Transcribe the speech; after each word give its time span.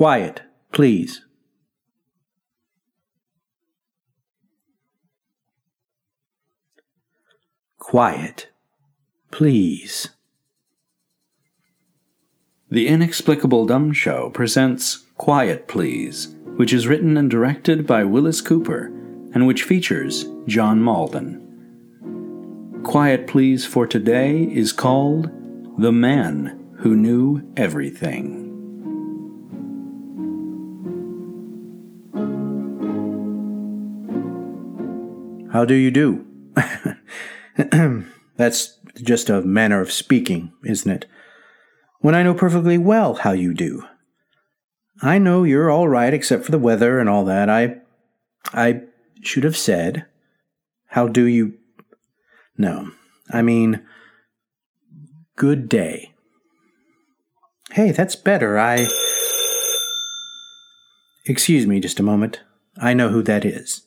Quiet, 0.00 0.40
please. 0.72 1.26
Quiet, 7.78 8.48
please. 9.30 10.08
The 12.70 12.88
Inexplicable 12.88 13.66
Dumb 13.66 13.92
Show 13.92 14.30
presents 14.30 15.04
Quiet 15.18 15.68
Please, 15.68 16.34
which 16.56 16.72
is 16.72 16.86
written 16.86 17.18
and 17.18 17.30
directed 17.30 17.86
by 17.86 18.02
Willis 18.04 18.40
Cooper 18.40 18.86
and 19.34 19.46
which 19.46 19.64
features 19.64 20.24
John 20.46 20.80
Mauldin. 20.80 21.42
Quiet 22.84 23.26
Please 23.26 23.66
for 23.66 23.86
today 23.86 24.44
is 24.44 24.72
called 24.72 25.30
The 25.76 25.92
Man 25.92 26.72
Who 26.78 26.96
Knew 26.96 27.42
Everything. 27.58 28.39
How 35.52 35.64
do 35.64 35.74
you 35.74 35.90
do? 35.90 36.26
That's 38.36 38.78
just 38.94 39.30
a 39.30 39.42
manner 39.42 39.80
of 39.80 39.92
speaking, 39.92 40.52
isn't 40.64 40.90
it? 40.90 41.06
When 42.00 42.14
I 42.14 42.22
know 42.22 42.34
perfectly 42.34 42.78
well 42.78 43.14
how 43.14 43.32
you 43.32 43.52
do. 43.52 43.84
I 45.02 45.18
know 45.18 45.44
you're 45.44 45.70
all 45.70 45.88
right 45.88 46.12
except 46.12 46.44
for 46.44 46.50
the 46.50 46.58
weather 46.58 46.98
and 46.98 47.08
all 47.08 47.24
that. 47.24 47.48
I. 47.48 47.76
I 48.52 48.82
should 49.22 49.44
have 49.44 49.56
said, 49.56 50.06
How 50.88 51.06
do 51.06 51.24
you. 51.24 51.54
No, 52.56 52.90
I 53.30 53.42
mean, 53.42 53.82
Good 55.40 55.70
day. 55.70 56.12
Hey, 57.72 57.92
that's 57.92 58.14
better. 58.14 58.58
I. 58.58 58.86
Excuse 61.24 61.66
me 61.66 61.80
just 61.80 61.98
a 61.98 62.02
moment. 62.02 62.42
I 62.76 62.92
know 62.92 63.08
who 63.08 63.22
that 63.22 63.46
is. 63.46 63.86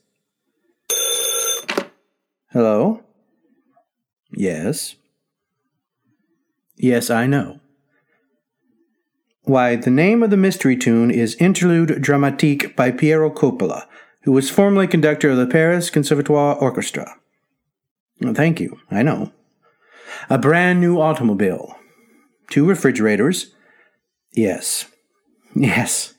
Hello? 2.54 3.02
Yes. 4.32 4.94
Yes, 6.78 7.10
I 7.10 7.26
know. 7.26 7.60
Why, 9.42 9.76
the 9.76 9.90
name 9.90 10.22
of 10.22 10.30
the 10.30 10.38
mystery 10.38 10.78
tune 10.78 11.10
is 11.10 11.34
Interlude 11.40 11.90
Dramatique 12.04 12.76
by 12.76 12.92
Piero 12.92 13.32
Coppola, 13.32 13.88
who 14.22 14.32
was 14.32 14.52
formerly 14.52 14.86
conductor 14.86 15.32
of 15.32 15.38
the 15.38 15.48
Paris 15.48 15.90
Conservatoire 15.90 16.56
Orchestra. 16.56 17.16
thank 18.22 18.60
you, 18.60 18.80
I 18.92 19.02
know. 19.02 19.32
A 20.30 20.38
brand 20.38 20.80
new 20.80 21.02
automobile. 21.02 21.76
Two 22.52 22.66
refrigerators. 22.66 23.52
Yes. 24.32 24.86
Yes. 25.56 26.14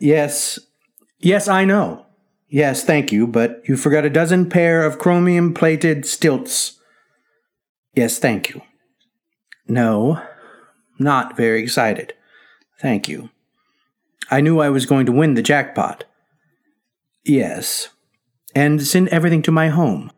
Yes. 0.00 0.58
Yes, 1.18 1.48
I 1.48 1.64
know. 1.64 2.07
Yes, 2.48 2.82
thank 2.82 3.12
you, 3.12 3.26
but 3.26 3.62
you 3.68 3.76
forgot 3.76 4.06
a 4.06 4.10
dozen 4.10 4.48
pair 4.48 4.84
of 4.84 4.98
chromium 4.98 5.52
plated 5.52 6.06
stilts. 6.06 6.80
Yes, 7.94 8.18
thank 8.18 8.48
you. 8.48 8.62
No, 9.66 10.22
not 10.98 11.36
very 11.36 11.62
excited. 11.62 12.14
Thank 12.80 13.08
you. 13.08 13.28
I 14.30 14.40
knew 14.40 14.60
I 14.60 14.70
was 14.70 14.86
going 14.86 15.04
to 15.06 15.12
win 15.12 15.34
the 15.34 15.42
jackpot. 15.42 16.04
Yes. 17.24 17.88
And 18.54 18.86
send 18.86 19.08
everything 19.08 19.42
to 19.42 19.52
my 19.52 19.68
home. 19.68 20.10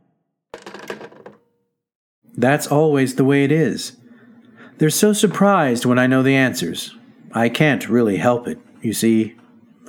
That's 2.37 2.69
always 2.69 3.17
the 3.17 3.25
way 3.25 3.45
it 3.45 3.53
is. 3.53 3.97
They're 4.79 4.91
so 4.91 5.13
surprised 5.13 5.85
when 5.85 5.99
I 5.99 6.07
know 6.07 6.23
the 6.23 6.37
answers. 6.37 6.95
I 7.33 7.49
can't 7.49 7.89
really 7.89 8.17
help 8.17 8.47
it. 8.49 8.59
You 8.83 8.93
see, 8.93 9.37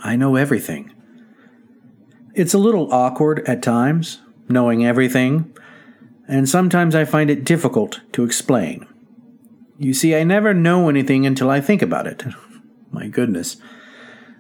I 0.04 0.16
know 0.16 0.36
everything. 0.36 0.92
It's 2.34 2.54
a 2.54 2.60
little 2.60 2.92
awkward 2.94 3.48
at 3.48 3.62
times, 3.62 4.20
knowing 4.48 4.86
everything, 4.86 5.54
and 6.28 6.48
sometimes 6.48 6.96
I 6.96 7.04
find 7.04 7.30
it 7.30 7.44
difficult 7.44 8.00
to 8.14 8.24
explain. 8.24 8.88
You 9.78 9.94
see, 9.94 10.16
I 10.16 10.24
never 10.24 10.54
know 10.54 10.88
anything 10.88 11.26
until 11.26 11.50
I 11.50 11.60
think 11.60 11.82
about 11.82 12.08
it. 12.08 12.24
My 12.92 13.08
goodness. 13.08 13.58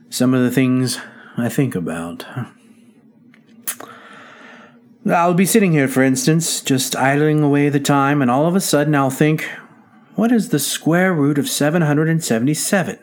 Some 0.09 0.34
of 0.34 0.41
the 0.41 0.51
things 0.51 1.00
I 1.35 1.50
think 1.50 1.75
about. 1.75 2.25
I'll 5.06 5.34
be 5.34 5.46
sitting 5.46 5.72
here, 5.72 5.88
for 5.88 6.03
instance, 6.03 6.62
just 6.62 6.96
idling 6.96 7.41
away 7.41 7.69
the 7.69 7.80
time, 7.80 8.22
and 8.22 8.30
all 8.30 8.46
of 8.46 8.56
a 8.56 8.62
sudden 8.62 8.94
I'll 8.94 9.09
think, 9.09 9.50
what 10.16 10.31
is 10.31 10.50
the 10.50 10.59
square 10.59 11.13
root 11.13 11.38
of 11.38 11.50
777? 11.50 13.00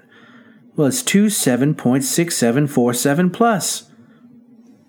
Well, 0.77 0.87
it's 0.87 1.03
27.6747 1.03 3.32
plus. 3.32 3.88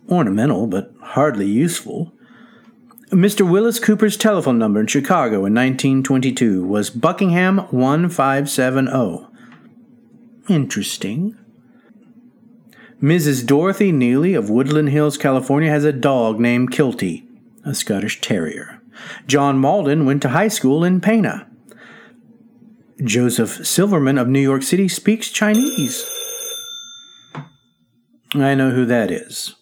Ornamental, 0.09 0.67
but 0.67 0.93
hardly 1.01 1.47
useful. 1.47 2.13
Mr. 3.11 3.49
Willis 3.49 3.79
Cooper's 3.79 4.17
telephone 4.17 4.59
number 4.59 4.79
in 4.79 4.87
Chicago 4.87 5.37
in 5.45 5.53
1922 5.53 6.63
was 6.63 6.89
Buckingham 6.89 7.57
1570. 7.71 9.27
Interesting. 10.47 11.37
Mrs. 13.01 13.45
Dorothy 13.45 13.91
Neely 13.91 14.33
of 14.33 14.49
Woodland 14.49 14.89
Hills, 14.89 15.17
California, 15.17 15.71
has 15.71 15.85
a 15.85 15.93
dog 15.93 16.39
named 16.39 16.71
Kilty, 16.71 17.25
a 17.63 17.73
Scottish 17.73 18.19
Terrier. 18.21 18.81
John 19.25 19.59
Mauldin 19.59 20.05
went 20.05 20.21
to 20.23 20.29
high 20.29 20.49
school 20.49 20.83
in 20.83 20.99
Pana. 20.99 21.47
Joseph 23.03 23.65
Silverman 23.65 24.17
of 24.17 24.27
New 24.27 24.41
York 24.41 24.61
City 24.61 24.89
speaks 24.89 25.29
Chinese. 25.29 26.05
I 28.33 28.53
know 28.55 28.71
who 28.71 28.85
that 28.85 29.09
is. 29.09 29.55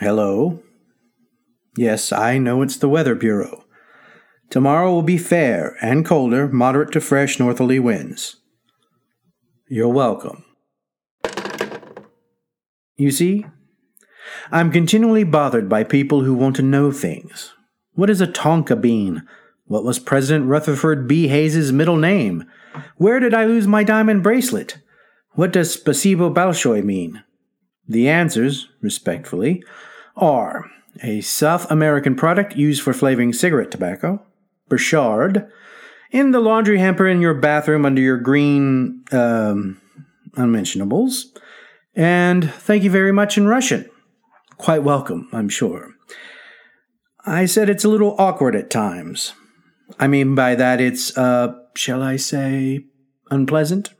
Hello. 0.00 0.62
Yes, 1.76 2.12
I 2.12 2.38
know 2.38 2.62
it's 2.62 2.76
the 2.76 2.88
Weather 2.88 3.16
Bureau. 3.16 3.64
Tomorrow 4.48 4.92
will 4.92 5.02
be 5.02 5.18
fair 5.18 5.76
and 5.82 6.06
colder, 6.06 6.46
moderate 6.46 6.92
to 6.92 7.00
fresh 7.00 7.40
northerly 7.40 7.80
winds. 7.80 8.36
You're 9.68 9.88
welcome. 9.88 10.44
You 12.96 13.10
see, 13.10 13.44
I'm 14.52 14.70
continually 14.70 15.24
bothered 15.24 15.68
by 15.68 15.82
people 15.82 16.22
who 16.22 16.34
want 16.34 16.54
to 16.56 16.62
know 16.62 16.92
things. 16.92 17.52
What 17.94 18.08
is 18.08 18.20
a 18.20 18.28
tonka 18.28 18.80
bean? 18.80 19.26
What 19.64 19.82
was 19.82 19.98
President 19.98 20.46
Rutherford 20.46 21.08
B. 21.08 21.26
Hayes's 21.26 21.72
middle 21.72 21.96
name? 21.96 22.44
Where 22.98 23.18
did 23.18 23.34
I 23.34 23.46
lose 23.46 23.66
my 23.66 23.82
diamond 23.82 24.22
bracelet? 24.22 24.78
What 25.32 25.52
does 25.52 25.76
Spasibo 25.76 26.32
Balshoi 26.32 26.84
mean? 26.84 27.24
The 27.88 28.08
answers, 28.08 28.68
respectfully, 28.80 29.64
are 30.18 30.70
a 31.02 31.20
South 31.20 31.70
American 31.70 32.14
product 32.14 32.56
used 32.56 32.82
for 32.82 32.92
flavoring 32.92 33.32
cigarette 33.32 33.70
tobacco, 33.70 34.22
Burchard, 34.68 35.48
in 36.10 36.32
the 36.32 36.40
laundry 36.40 36.78
hamper 36.78 37.06
in 37.06 37.20
your 37.20 37.34
bathroom 37.34 37.84
under 37.84 38.00
your 38.00 38.18
green 38.18 39.04
um, 39.12 39.80
unmentionables, 40.36 41.32
and 41.94 42.52
thank 42.52 42.82
you 42.82 42.90
very 42.90 43.12
much 43.12 43.36
in 43.36 43.46
Russian. 43.46 43.88
Quite 44.56 44.82
welcome, 44.82 45.28
I'm 45.32 45.48
sure. 45.48 45.94
I 47.24 47.44
said 47.46 47.68
it's 47.68 47.84
a 47.84 47.88
little 47.88 48.16
awkward 48.18 48.56
at 48.56 48.70
times. 48.70 49.34
I 49.98 50.06
mean 50.06 50.34
by 50.34 50.54
that 50.54 50.80
it's, 50.80 51.16
uh, 51.16 51.54
shall 51.74 52.02
I 52.02 52.16
say, 52.16 52.84
unpleasant? 53.30 53.90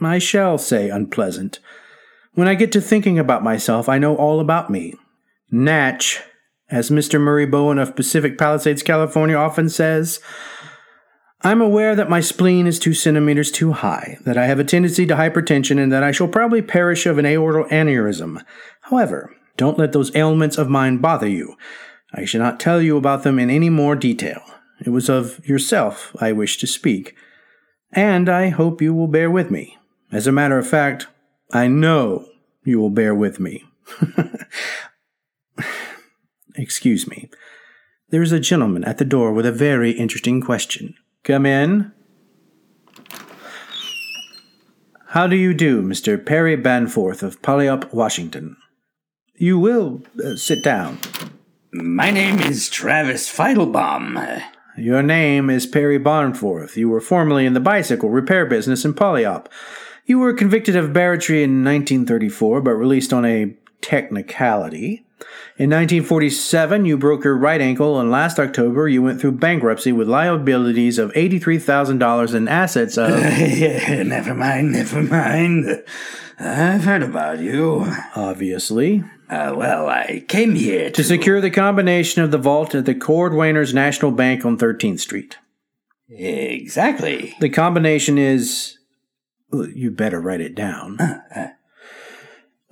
I 0.00 0.18
shall 0.18 0.58
say 0.58 0.88
unpleasant. 0.88 1.60
When 2.34 2.48
I 2.48 2.54
get 2.54 2.72
to 2.72 2.80
thinking 2.80 3.18
about 3.18 3.42
myself, 3.42 3.88
I 3.88 3.98
know 3.98 4.16
all 4.16 4.40
about 4.40 4.70
me. 4.70 4.94
Natch, 5.50 6.22
as 6.68 6.90
Mr. 6.90 7.20
Murray 7.20 7.46
Bowen 7.46 7.78
of 7.78 7.96
Pacific 7.96 8.36
Palisades, 8.36 8.82
California 8.82 9.36
often 9.36 9.68
says, 9.68 10.20
I'm 11.42 11.60
aware 11.60 11.94
that 11.94 12.10
my 12.10 12.20
spleen 12.20 12.66
is 12.66 12.78
two 12.78 12.94
centimeters 12.94 13.52
too 13.52 13.72
high, 13.72 14.18
that 14.24 14.38
I 14.38 14.46
have 14.46 14.58
a 14.58 14.64
tendency 14.64 15.06
to 15.06 15.14
hypertension, 15.14 15.80
and 15.80 15.92
that 15.92 16.02
I 16.02 16.10
shall 16.10 16.28
probably 16.28 16.62
perish 16.62 17.06
of 17.06 17.18
an 17.18 17.24
aortal 17.24 17.68
aneurysm. 17.68 18.42
However, 18.82 19.34
don't 19.56 19.78
let 19.78 19.92
those 19.92 20.14
ailments 20.16 20.58
of 20.58 20.68
mine 20.68 20.98
bother 20.98 21.28
you. 21.28 21.56
I 22.12 22.24
shall 22.24 22.40
not 22.40 22.58
tell 22.58 22.80
you 22.82 22.96
about 22.96 23.22
them 23.22 23.38
in 23.38 23.50
any 23.50 23.70
more 23.70 23.94
detail. 23.94 24.42
It 24.84 24.90
was 24.90 25.08
of 25.08 25.46
yourself 25.46 26.14
I 26.20 26.32
wished 26.32 26.60
to 26.60 26.66
speak, 26.66 27.14
and 27.92 28.28
I 28.28 28.48
hope 28.48 28.82
you 28.82 28.94
will 28.94 29.08
bear 29.08 29.30
with 29.30 29.50
me. 29.50 29.78
As 30.10 30.26
a 30.26 30.32
matter 30.32 30.58
of 30.58 30.68
fact, 30.68 31.06
I 31.52 31.68
know 31.68 32.26
you 32.64 32.80
will 32.80 32.90
bear 32.90 33.14
with 33.14 33.38
me. 33.38 33.64
Excuse 36.54 37.08
me. 37.08 37.30
There 38.10 38.22
is 38.22 38.32
a 38.32 38.40
gentleman 38.40 38.84
at 38.84 38.98
the 38.98 39.04
door 39.04 39.32
with 39.32 39.46
a 39.46 39.52
very 39.52 39.90
interesting 39.90 40.40
question. 40.40 40.94
Come 41.24 41.44
in. 41.44 41.92
How 45.08 45.26
do 45.26 45.36
you 45.36 45.54
do, 45.54 45.82
Mr. 45.82 46.24
Perry 46.24 46.56
Barnforth 46.56 47.22
of 47.22 47.40
Puyallup, 47.42 47.92
Washington? 47.92 48.56
You 49.36 49.58
will 49.58 50.02
uh, 50.24 50.36
sit 50.36 50.62
down. 50.62 50.98
My 51.72 52.10
name 52.10 52.40
is 52.40 52.68
Travis 52.68 53.28
Feidelbaum. 53.34 54.42
Your 54.76 55.02
name 55.02 55.50
is 55.50 55.66
Perry 55.66 55.98
Barnforth. 55.98 56.76
You 56.76 56.88
were 56.88 57.00
formerly 57.00 57.46
in 57.46 57.54
the 57.54 57.60
bicycle 57.60 58.10
repair 58.10 58.46
business 58.46 58.84
in 58.84 58.94
Puyallup. 58.94 59.46
You 60.04 60.18
were 60.18 60.32
convicted 60.32 60.76
of 60.76 60.90
barratry 60.90 61.42
in 61.42 61.64
1934, 61.64 62.60
but 62.60 62.74
released 62.74 63.12
on 63.12 63.24
a 63.24 63.56
technicality. 63.80 65.04
In 65.58 65.70
1947, 65.70 66.84
you 66.84 66.98
broke 66.98 67.24
your 67.24 67.36
right 67.36 67.60
ankle, 67.60 67.98
and 67.98 68.10
last 68.10 68.38
October, 68.38 68.88
you 68.88 69.02
went 69.02 69.20
through 69.20 69.32
bankruptcy 69.32 69.90
with 69.90 70.08
liabilities 70.08 70.98
of 70.98 71.12
$83,000 71.12 72.34
and 72.34 72.48
assets 72.48 72.98
of. 72.98 73.10
yeah, 73.20 74.02
never 74.02 74.34
mind, 74.34 74.72
never 74.72 75.02
mind. 75.02 75.82
I've 76.38 76.84
heard 76.84 77.02
about 77.02 77.38
you. 77.38 77.90
Obviously. 78.14 79.02
Uh, 79.30 79.54
well, 79.56 79.88
I 79.88 80.24
came 80.28 80.54
here 80.54 80.90
to, 80.90 80.92
To 80.92 81.04
secure 81.04 81.40
the 81.40 81.50
combination 81.50 82.22
of 82.22 82.30
the 82.30 82.38
vault 82.38 82.74
at 82.74 82.84
the 82.84 82.94
Cordwainers 82.94 83.72
National 83.72 84.10
Bank 84.10 84.44
on 84.44 84.58
13th 84.58 85.00
Street. 85.00 85.38
Exactly. 86.08 87.34
The 87.40 87.48
combination 87.48 88.18
is. 88.18 88.78
You 89.52 89.90
better 89.90 90.20
write 90.20 90.40
it 90.40 90.54
down. 90.54 90.98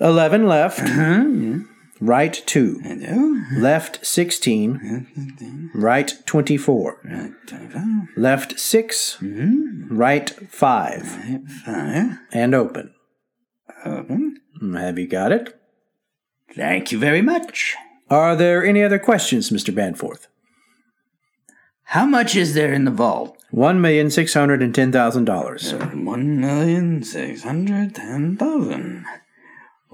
11 0.01 0.47
left, 0.49 0.81
Huh? 0.81 1.25
Yeah. 1.29 1.59
right 2.01 2.33
2. 2.47 2.81
I 2.85 2.95
do. 2.97 3.45
Left 3.57 4.05
16, 4.05 5.71
right 5.75 6.13
24. 6.27 7.01
Right. 7.05 7.31
Left 8.17 8.59
6, 8.59 9.19
Mm-hmm. 9.21 9.97
right 9.97 10.31
5. 10.31 11.17
Right, 11.29 11.41
five. 11.65 12.19
And 12.33 12.55
open. 12.55 12.93
Open. 13.85 14.41
Have 14.77 14.99
you 14.99 15.07
got 15.07 15.31
it? 15.33 15.57
Thank 16.55 16.91
you 16.93 16.99
very 16.99 17.23
much. 17.23 17.75
Are 18.11 18.37
there 18.37 18.63
any 18.65 18.83
other 18.83 18.99
questions, 18.99 19.51
Mr. 19.51 19.75
Barnforth? 19.75 20.27
How 21.89 22.05
much 22.07 22.35
is 22.37 22.55
there 22.55 22.73
in 22.73 22.85
the 22.85 22.91
vault? 22.91 23.37
$1,610,000. 23.53 26.05
One 26.05 26.41
million 26.41 27.03
six 27.05 27.43
hundred 27.45 27.95
ten 27.95 28.37
thousand. 28.37 29.05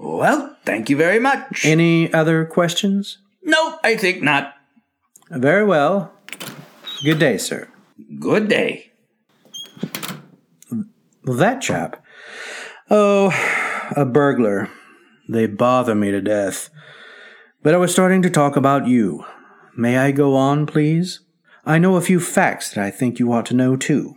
Well, 0.01 0.57
thank 0.65 0.89
you 0.89 0.97
very 0.97 1.19
much. 1.19 1.63
Any 1.63 2.11
other 2.11 2.43
questions? 2.45 3.19
no, 3.43 3.77
I 3.83 3.95
think 3.95 4.23
not. 4.23 4.55
Very 5.29 5.63
well. 5.63 6.11
Good 7.03 7.19
day, 7.19 7.37
sir. 7.37 7.69
Good 8.19 8.47
day. 8.47 8.91
Well, 11.23 11.37
that 11.37 11.61
chap. 11.61 12.03
Oh, 12.89 13.31
a 13.95 14.03
burglar. 14.05 14.69
They 15.29 15.45
bother 15.45 15.93
me 15.95 16.09
to 16.11 16.19
death. 16.21 16.69
But 17.61 17.75
I 17.75 17.77
was 17.77 17.91
starting 17.91 18.23
to 18.23 18.29
talk 18.29 18.55
about 18.55 18.87
you. 18.87 19.23
May 19.77 19.97
I 19.99 20.11
go 20.11 20.35
on, 20.35 20.65
please? 20.65 21.19
I 21.63 21.77
know 21.77 21.95
a 21.95 22.01
few 22.01 22.19
facts 22.19 22.71
that 22.73 22.83
I 22.83 22.89
think 22.89 23.19
you 23.19 23.31
ought 23.31 23.45
to 23.47 23.53
know, 23.53 23.77
too. 23.77 24.15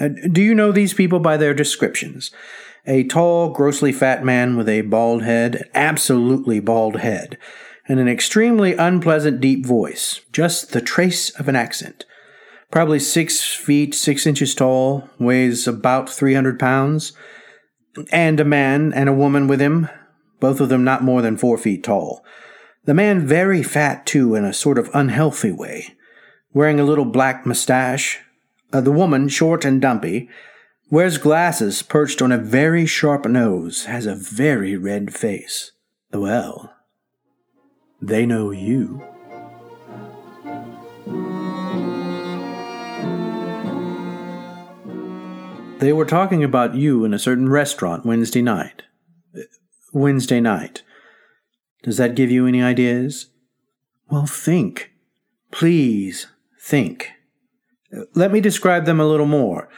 Uh, 0.00 0.08
do 0.32 0.42
you 0.42 0.54
know 0.54 0.72
these 0.72 0.92
people 0.92 1.20
by 1.20 1.36
their 1.36 1.54
descriptions? 1.54 2.32
A 2.86 3.04
tall, 3.04 3.48
grossly 3.48 3.92
fat 3.92 4.24
man 4.24 4.56
with 4.56 4.68
a 4.68 4.82
bald 4.82 5.22
head, 5.22 5.70
absolutely 5.74 6.60
bald 6.60 6.96
head, 7.00 7.38
and 7.88 7.98
an 7.98 8.08
extremely 8.08 8.74
unpleasant 8.74 9.40
deep 9.40 9.64
voice, 9.64 10.20
just 10.32 10.72
the 10.72 10.82
trace 10.82 11.30
of 11.30 11.48
an 11.48 11.56
accent. 11.56 12.04
Probably 12.70 12.98
six 12.98 13.42
feet 13.42 13.94
six 13.94 14.26
inches 14.26 14.54
tall, 14.54 15.08
weighs 15.18 15.66
about 15.66 16.10
300 16.10 16.58
pounds, 16.58 17.14
and 18.12 18.38
a 18.38 18.44
man 18.44 18.92
and 18.92 19.08
a 19.08 19.14
woman 19.14 19.48
with 19.48 19.60
him, 19.60 19.88
both 20.38 20.60
of 20.60 20.68
them 20.68 20.84
not 20.84 21.02
more 21.02 21.22
than 21.22 21.38
four 21.38 21.56
feet 21.56 21.84
tall. 21.84 22.22
The 22.84 22.92
man 22.92 23.26
very 23.26 23.62
fat, 23.62 24.04
too, 24.04 24.34
in 24.34 24.44
a 24.44 24.52
sort 24.52 24.76
of 24.76 24.90
unhealthy 24.92 25.52
way, 25.52 25.94
wearing 26.52 26.78
a 26.78 26.84
little 26.84 27.06
black 27.06 27.46
mustache. 27.46 28.18
Uh, 28.74 28.82
the 28.82 28.92
woman, 28.92 29.28
short 29.28 29.64
and 29.64 29.80
dumpy, 29.80 30.28
wears 30.90 31.18
glasses 31.18 31.82
perched 31.82 32.22
on 32.22 32.32
a 32.32 32.38
very 32.38 32.86
sharp 32.86 33.26
nose, 33.26 33.84
has 33.84 34.06
a 34.06 34.14
very 34.14 34.76
red 34.76 35.14
face. 35.14 35.72
Well, 36.12 36.72
they 38.00 38.26
know 38.26 38.50
you. 38.50 39.02
They 45.78 45.92
were 45.92 46.06
talking 46.06 46.42
about 46.42 46.74
you 46.74 47.04
in 47.04 47.12
a 47.12 47.18
certain 47.18 47.48
restaurant 47.48 48.06
Wednesday 48.06 48.40
night. 48.40 48.82
Wednesday 49.92 50.40
night. 50.40 50.82
Does 51.82 51.98
that 51.98 52.14
give 52.14 52.30
you 52.30 52.46
any 52.46 52.62
ideas? 52.62 53.26
Well, 54.08 54.26
think. 54.26 54.92
Please, 55.50 56.26
think. 56.58 57.10
Let 58.14 58.32
me 58.32 58.40
describe 58.40 58.86
them 58.86 58.98
a 58.98 59.06
little 59.06 59.26
more. 59.26 59.68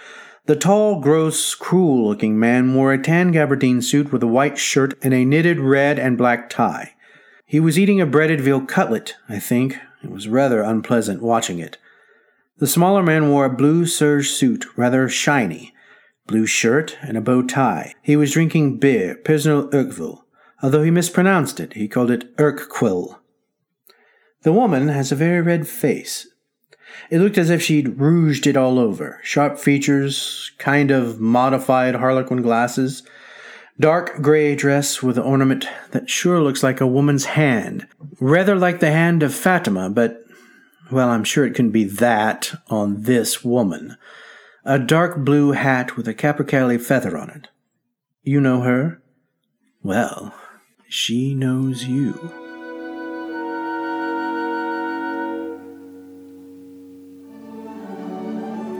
The 0.46 0.54
tall, 0.54 1.00
gross, 1.00 1.56
cruel 1.56 2.06
looking 2.06 2.38
man 2.38 2.72
wore 2.72 2.93
a 2.93 3.02
tan 3.02 3.32
gabardine 3.32 3.82
suit 3.82 4.12
with 4.12 4.22
a 4.22 4.28
white 4.28 4.56
shirt 4.56 4.94
and 5.02 5.12
a 5.12 5.25
knitted 5.25 5.58
red 5.58 5.98
and 5.98 6.16
black 6.16 6.48
tie. 6.48 6.94
He 7.44 7.58
was 7.58 7.76
eating 7.78 8.00
a 8.00 8.06
breaded 8.06 8.40
veal 8.40 8.60
cutlet, 8.60 9.16
I 9.28 9.40
think. 9.40 9.78
It 10.04 10.10
was 10.10 10.28
rather 10.28 10.62
unpleasant 10.62 11.20
watching 11.20 11.58
it. 11.58 11.78
The 12.58 12.69
smaller 12.69 13.02
man 13.02 13.28
wore 13.28 13.44
a 13.44 13.54
blue 13.54 13.87
serge 13.87 14.31
suit, 14.31 14.66
rather 14.76 15.08
shiny, 15.08 15.75
blue 16.28 16.46
shirt, 16.46 16.96
and 17.02 17.16
a 17.16 17.20
bow 17.20 17.43
tie. 17.43 17.94
He 18.02 18.16
was 18.16 18.32
drinking 18.32 18.78
beer, 18.78 19.16
Pilsner 19.16 19.64
Urquell. 19.72 20.22
Although 20.62 20.84
he 20.84 20.93
mispronounced 20.93 21.58
it, 21.58 21.72
he 21.72 21.88
called 21.88 22.10
it 22.12 22.37
Urquell. 22.37 23.19
The 24.43 24.52
woman 24.52 24.88
has 24.88 25.10
a 25.10 25.16
very 25.16 25.43
red 25.43 25.66
face. 25.66 26.28
It 27.10 27.19
looked 27.19 27.38
as 27.38 27.50
if 27.50 27.62
she'd 27.62 27.98
rouged 27.98 28.46
it 28.46 28.56
all 28.56 28.78
over. 28.78 29.20
Sharp 29.22 29.58
features, 29.58 30.52
kind 30.58 30.90
of 30.90 31.20
modified 31.20 31.94
harlequin 31.96 32.43
glasses, 32.43 33.02
dark 33.78 34.20
gray 34.22 34.54
dress 34.54 35.02
with 35.02 35.19
an 35.19 35.25
ornament 35.25 35.69
that 35.90 36.10
sure 36.10 36.40
looks 36.40 36.62
like 36.62 36.81
a 36.81 36.87
woman's 36.87 37.26
hand. 37.26 37.87
Rather 38.20 38.56
like 38.56 38.81
the 38.81 38.90
hand 38.90 39.22
of 39.22 39.34
Fatima, 39.34 39.90
but, 39.90 40.25
well, 40.90 41.10
I'm 41.10 41.25
sure 41.25 41.46
it 41.46 41.54
couldn't 41.54 41.70
be 41.72 41.84
that 41.84 42.52
on 42.69 43.02
this 43.02 43.44
woman. 43.44 43.96
A 44.64 44.78
dark 44.78 45.19
blue 45.19 45.52
hat 45.52 45.96
with 45.96 46.08
a 46.08 46.14
capercaillie 46.14 46.81
feather 46.81 47.16
on 47.16 47.31
it. 47.31 47.48
You 48.22 48.40
know 48.40 48.62
her? 48.62 49.00
Well, 49.82 50.34
she 50.88 51.34
knows 51.34 51.84
you. 51.84 52.45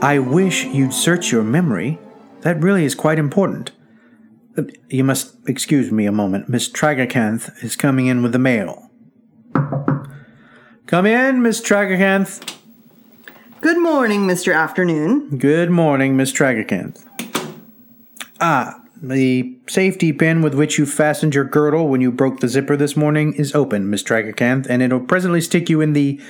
I 0.01 0.19
wish 0.19 0.65
you'd 0.65 0.93
search 0.93 1.31
your 1.31 1.43
memory. 1.43 1.97
That 2.41 2.61
really 2.61 2.85
is 2.85 2.93
quite 2.93 3.17
important. 3.17 3.71
You 4.89 5.03
must 5.03 5.35
excuse 5.47 5.91
me 5.91 6.05
a 6.05 6.11
moment. 6.11 6.47
Miss 6.47 6.69
Tragacanth 6.69 7.63
is 7.63 7.75
coming 7.75 8.05
in 8.05 8.21
with 8.21 8.31
the 8.31 8.39
mail. 8.39 8.91
Come 10.85 11.07
in, 11.07 11.41
Miss 11.41 11.61
Tragacanth. 11.61 12.57
Good 13.59 13.81
morning, 13.81 14.27
Mr. 14.27 14.55
Afternoon. 14.55 15.39
Good 15.39 15.71
morning, 15.71 16.15
Miss 16.15 16.31
Tragacanth. 16.31 17.03
Ah, 18.39 18.79
the 19.01 19.57
safety 19.67 20.13
pin 20.13 20.43
with 20.43 20.53
which 20.53 20.77
you 20.77 20.85
fastened 20.85 21.33
your 21.33 21.43
girdle 21.43 21.87
when 21.87 22.01
you 22.01 22.11
broke 22.11 22.39
the 22.39 22.47
zipper 22.47 22.77
this 22.77 22.95
morning 22.95 23.33
is 23.33 23.55
open, 23.55 23.89
Miss 23.89 24.03
Tragacanth, 24.03 24.67
and 24.69 24.83
it'll 24.83 24.99
presently 24.99 25.41
stick 25.41 25.69
you 25.69 25.81
in 25.81 25.93
the. 25.93 26.21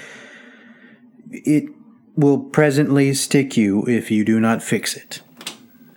It 1.32 1.77
will 2.18 2.40
presently 2.40 3.14
stick 3.14 3.56
you 3.56 3.86
if 3.88 4.12
you 4.12 4.26
do 4.26 4.40
not 4.40 4.64
fix 4.64 4.98
it. 4.98 5.22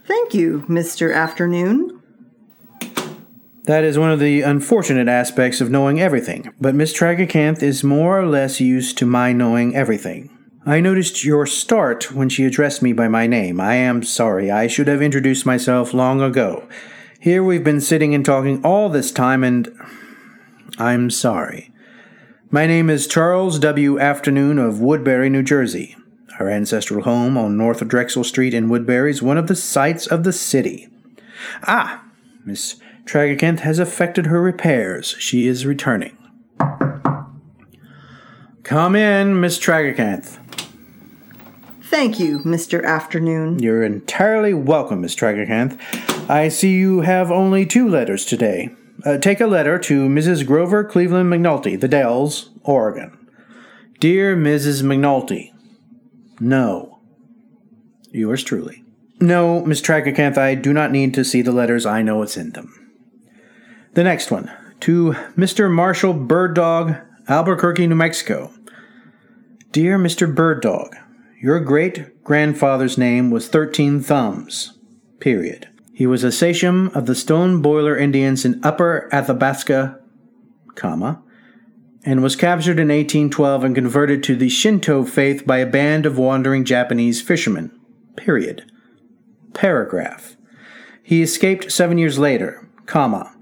Thank 0.06 0.34
you, 0.34 0.64
Mr. 0.68 1.14
Afternoon. 1.14 2.00
That 3.64 3.84
is 3.84 3.98
one 3.98 4.10
of 4.10 4.20
the 4.20 4.42
unfortunate 4.42 5.08
aspects 5.08 5.60
of 5.60 5.70
knowing 5.70 6.00
everything, 6.00 6.52
but 6.60 6.74
Miss 6.74 6.92
Tragacanth 6.92 7.62
is 7.62 7.84
more 7.84 8.18
or 8.18 8.26
less 8.26 8.60
used 8.60 8.98
to 8.98 9.06
my 9.06 9.32
knowing 9.32 9.74
everything. 9.74 10.30
I 10.66 10.80
noticed 10.80 11.24
your 11.24 11.46
start 11.46 12.12
when 12.12 12.28
she 12.28 12.44
addressed 12.44 12.82
me 12.82 12.92
by 12.92 13.08
my 13.08 13.26
name. 13.26 13.60
I 13.60 13.74
am 13.76 14.02
sorry. 14.02 14.50
I 14.50 14.66
should 14.66 14.88
have 14.88 15.00
introduced 15.00 15.46
myself 15.46 15.94
long 15.94 16.20
ago. 16.20 16.68
Here 17.18 17.42
we've 17.42 17.64
been 17.64 17.80
sitting 17.80 18.14
and 18.14 18.24
talking 18.24 18.64
all 18.64 18.88
this 18.88 19.10
time, 19.10 19.44
and 19.44 19.72
I'm 20.78 21.10
sorry. 21.10 21.70
My 22.50 22.66
name 22.66 22.90
is 22.90 23.06
Charles 23.06 23.58
W. 23.60 23.98
Afternoon 23.98 24.58
of 24.58 24.80
Woodbury, 24.80 25.30
New 25.30 25.42
Jersey. 25.42 25.96
Our 26.40 26.48
ancestral 26.48 27.04
home 27.04 27.36
on 27.36 27.58
North 27.58 27.86
Drexel 27.86 28.24
Street 28.24 28.54
in 28.54 28.70
Woodbury 28.70 29.10
is 29.10 29.20
one 29.20 29.36
of 29.36 29.46
the 29.46 29.54
sights 29.54 30.06
of 30.06 30.24
the 30.24 30.32
city. 30.32 30.88
Ah, 31.64 32.02
Miss 32.46 32.76
Tragacanth 33.04 33.60
has 33.60 33.78
effected 33.78 34.24
her 34.26 34.40
repairs. 34.40 35.14
She 35.18 35.46
is 35.46 35.66
returning. 35.66 36.16
Come 38.62 38.96
in, 38.96 39.38
Miss 39.38 39.58
Tragacanth. 39.58 40.38
Thank 41.82 42.18
you, 42.18 42.38
Mr. 42.38 42.82
Afternoon. 42.82 43.58
You're 43.58 43.82
entirely 43.82 44.54
welcome, 44.54 45.02
Miss 45.02 45.14
Tragacanth. 45.14 45.78
I 46.30 46.48
see 46.48 46.72
you 46.72 47.02
have 47.02 47.30
only 47.30 47.66
two 47.66 47.86
letters 47.86 48.24
today. 48.24 48.70
Uh, 49.04 49.18
take 49.18 49.42
a 49.42 49.46
letter 49.46 49.78
to 49.80 50.08
Mrs. 50.08 50.46
Grover 50.46 50.84
Cleveland 50.84 51.30
McNulty, 51.30 51.78
The 51.78 51.88
Dells, 51.88 52.48
Oregon. 52.62 53.18
Dear 53.98 54.36
Mrs. 54.36 54.82
McNulty, 54.82 55.50
No. 56.40 56.98
Yours 58.10 58.42
truly. 58.42 58.82
No, 59.20 59.64
Miss 59.64 59.82
Tragacanth, 59.82 60.38
I 60.38 60.54
do 60.54 60.72
not 60.72 60.90
need 60.90 61.12
to 61.14 61.24
see 61.24 61.42
the 61.42 61.52
letters. 61.52 61.84
I 61.84 62.00
know 62.00 62.16
what's 62.16 62.38
in 62.38 62.50
them. 62.50 62.74
The 63.92 64.02
next 64.02 64.30
one. 64.30 64.50
To 64.80 65.12
Mr. 65.36 65.70
Marshall 65.70 66.14
Bird 66.14 66.54
Dog, 66.54 66.94
Albuquerque, 67.28 67.86
New 67.86 67.94
Mexico. 67.94 68.50
Dear 69.72 69.98
Mr. 69.98 70.34
Bird 70.34 70.62
Dog, 70.62 70.96
your 71.40 71.60
great 71.60 72.24
grandfather's 72.24 72.96
name 72.96 73.30
was 73.30 73.48
Thirteen 73.48 74.00
Thumbs. 74.00 74.78
Period. 75.20 75.68
He 75.92 76.06
was 76.06 76.24
a 76.24 76.32
sachem 76.32 76.88
of 76.88 77.04
the 77.04 77.14
Stone 77.14 77.60
Boiler 77.60 77.96
Indians 77.96 78.46
in 78.46 78.58
Upper 78.64 79.06
Athabasca, 79.12 80.00
comma, 80.76 81.22
and 82.04 82.22
was 82.22 82.36
captured 82.36 82.78
in 82.78 82.88
1812 82.88 83.64
and 83.64 83.74
converted 83.74 84.22
to 84.22 84.36
the 84.36 84.48
Shinto 84.48 85.04
faith 85.04 85.46
by 85.46 85.58
a 85.58 85.66
band 85.66 86.06
of 86.06 86.18
wandering 86.18 86.64
Japanese 86.64 87.20
fishermen. 87.20 87.70
Period. 88.16 88.70
Paragraph. 89.52 90.36
He 91.02 91.22
escaped 91.22 91.72
seven 91.72 91.98
years 91.98 92.18
later, 92.18 92.68
comma, 92.86 93.34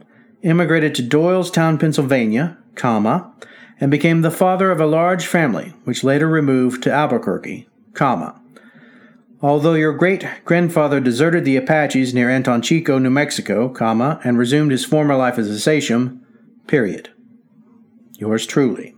immigrated 0.42 0.94
to 0.96 1.02
Doylestown, 1.02 1.78
Pennsylvania, 1.78 2.56
comma, 2.74 3.32
and 3.80 3.90
became 3.90 4.22
the 4.22 4.30
father 4.30 4.70
of 4.70 4.80
a 4.80 4.86
large 4.86 5.26
family, 5.26 5.74
which 5.84 6.02
later 6.02 6.26
removed 6.26 6.82
to 6.82 6.92
Albuquerque, 6.92 7.68
comma. 7.94 8.40
Although 9.40 9.74
your 9.74 9.92
great 9.92 10.26
grandfather 10.44 10.98
deserted 10.98 11.44
the 11.44 11.56
Apaches 11.56 12.12
near 12.12 12.28
Anton 12.28 12.60
Chico, 12.60 12.98
New 12.98 13.10
Mexico, 13.10 13.68
comma, 13.68 14.20
and 14.24 14.36
resumed 14.36 14.72
his 14.72 14.84
former 14.84 15.14
life 15.14 15.38
as 15.38 15.48
a 15.48 15.60
sachem, 15.60 16.26
period. 16.66 17.10
Yours 18.18 18.46
truly. 18.46 18.94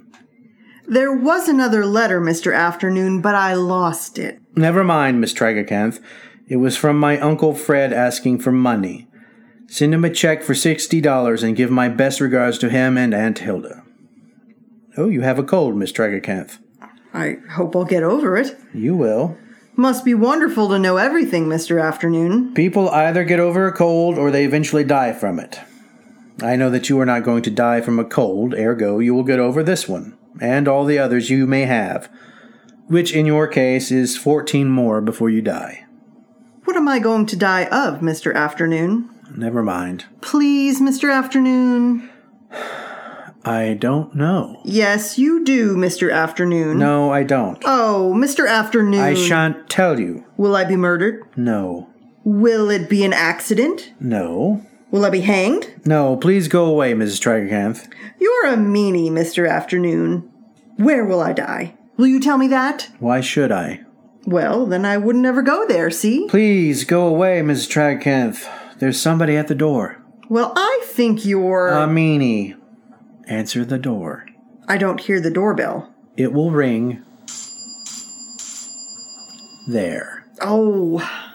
There 0.88 1.12
was 1.12 1.46
another 1.46 1.84
letter, 1.84 2.20
Mr. 2.20 2.56
Afternoon, 2.56 3.20
but 3.20 3.34
I 3.34 3.54
lost 3.54 4.18
it. 4.18 4.40
Never 4.56 4.82
mind, 4.82 5.20
Miss 5.20 5.34
Tragacanth. 5.34 6.00
It 6.48 6.56
was 6.56 6.76
from 6.76 6.98
my 6.98 7.20
Uncle 7.20 7.54
Fred 7.54 7.92
asking 7.92 8.40
for 8.40 8.50
money. 8.50 9.06
Send 9.68 9.94
him 9.94 10.04
a 10.04 10.10
check 10.10 10.42
for 10.42 10.54
$60 10.54 11.42
and 11.44 11.54
give 11.54 11.70
my 11.70 11.88
best 11.88 12.20
regards 12.20 12.58
to 12.58 12.70
him 12.70 12.98
and 12.98 13.14
Aunt 13.14 13.38
Hilda. 13.38 13.84
Oh, 14.96 15.08
you 15.08 15.20
have 15.20 15.38
a 15.38 15.44
cold, 15.44 15.76
Miss 15.76 15.92
Tragacanth. 15.92 16.58
I 17.12 17.36
hope 17.52 17.76
I'll 17.76 17.84
get 17.84 18.02
over 18.02 18.36
it. 18.36 18.58
You 18.72 18.96
will. 18.96 19.36
Must 19.76 20.04
be 20.04 20.14
wonderful 20.14 20.68
to 20.70 20.78
know 20.78 20.96
everything, 20.96 21.46
Mr. 21.46 21.80
Afternoon. 21.80 22.54
People 22.54 22.88
either 22.88 23.22
get 23.22 23.38
over 23.38 23.68
a 23.68 23.72
cold 23.72 24.18
or 24.18 24.30
they 24.30 24.44
eventually 24.44 24.82
die 24.82 25.12
from 25.12 25.38
it. 25.38 25.60
I 26.42 26.56
know 26.56 26.70
that 26.70 26.88
you 26.88 26.98
are 27.00 27.06
not 27.06 27.24
going 27.24 27.42
to 27.42 27.50
die 27.50 27.80
from 27.80 27.98
a 27.98 28.04
cold, 28.04 28.54
ergo, 28.54 28.98
you 28.98 29.14
will 29.14 29.24
get 29.24 29.38
over 29.38 29.62
this 29.62 29.88
one, 29.88 30.16
and 30.40 30.66
all 30.66 30.84
the 30.84 30.98
others 30.98 31.30
you 31.30 31.46
may 31.46 31.62
have, 31.62 32.10
which 32.86 33.12
in 33.12 33.26
your 33.26 33.46
case 33.46 33.90
is 33.90 34.16
14 34.16 34.68
more 34.68 35.00
before 35.00 35.28
you 35.28 35.42
die. 35.42 35.84
What 36.64 36.76
am 36.76 36.88
I 36.88 36.98
going 36.98 37.26
to 37.26 37.36
die 37.36 37.64
of, 37.64 38.00
Mr. 38.00 38.34
Afternoon? 38.34 39.10
Never 39.36 39.62
mind. 39.62 40.06
Please, 40.20 40.80
Mr. 40.80 41.12
Afternoon. 41.12 42.08
I 43.44 43.74
don't 43.78 44.14
know. 44.14 44.60
Yes, 44.64 45.18
you 45.18 45.44
do, 45.44 45.74
Mr. 45.74 46.12
Afternoon. 46.12 46.78
No, 46.78 47.10
I 47.10 47.22
don't. 47.22 47.62
Oh, 47.64 48.12
Mr. 48.14 48.46
Afternoon. 48.46 49.00
I 49.00 49.14
shan't 49.14 49.70
tell 49.70 49.98
you. 49.98 50.26
Will 50.36 50.54
I 50.54 50.64
be 50.64 50.76
murdered? 50.76 51.22
No. 51.36 51.88
Will 52.22 52.68
it 52.68 52.90
be 52.90 53.02
an 53.02 53.14
accident? 53.14 53.92
No. 53.98 54.66
Will 54.90 55.04
I 55.04 55.10
be 55.10 55.20
hanged? 55.20 55.72
No, 55.86 56.16
please 56.16 56.48
go 56.48 56.64
away, 56.66 56.92
Mrs. 56.94 57.20
Tragacanth. 57.20 57.88
You're 58.18 58.46
a 58.46 58.56
meanie, 58.56 59.10
Mr. 59.10 59.48
Afternoon. 59.48 60.28
Where 60.76 61.04
will 61.04 61.20
I 61.20 61.32
die? 61.32 61.74
Will 61.96 62.08
you 62.08 62.20
tell 62.20 62.38
me 62.38 62.48
that? 62.48 62.90
Why 62.98 63.20
should 63.20 63.52
I? 63.52 63.82
Well, 64.26 64.66
then 64.66 64.84
I 64.84 64.96
wouldn't 64.96 65.26
ever 65.26 65.42
go 65.42 65.66
there, 65.66 65.90
see? 65.90 66.26
Please 66.28 66.84
go 66.84 67.06
away, 67.06 67.40
Mrs. 67.40 67.68
Tragacanth. 67.68 68.48
There's 68.78 69.00
somebody 69.00 69.36
at 69.36 69.48
the 69.48 69.54
door. 69.54 70.02
Well, 70.28 70.52
I 70.56 70.80
think 70.84 71.24
you're. 71.24 71.68
A 71.68 71.86
meanie. 71.86 72.56
Answer 73.28 73.64
the 73.64 73.78
door. 73.78 74.26
I 74.68 74.76
don't 74.76 75.00
hear 75.00 75.20
the 75.20 75.30
doorbell. 75.30 75.92
It 76.16 76.32
will 76.32 76.50
ring. 76.50 77.02
There. 79.68 80.26
Oh. 80.40 81.29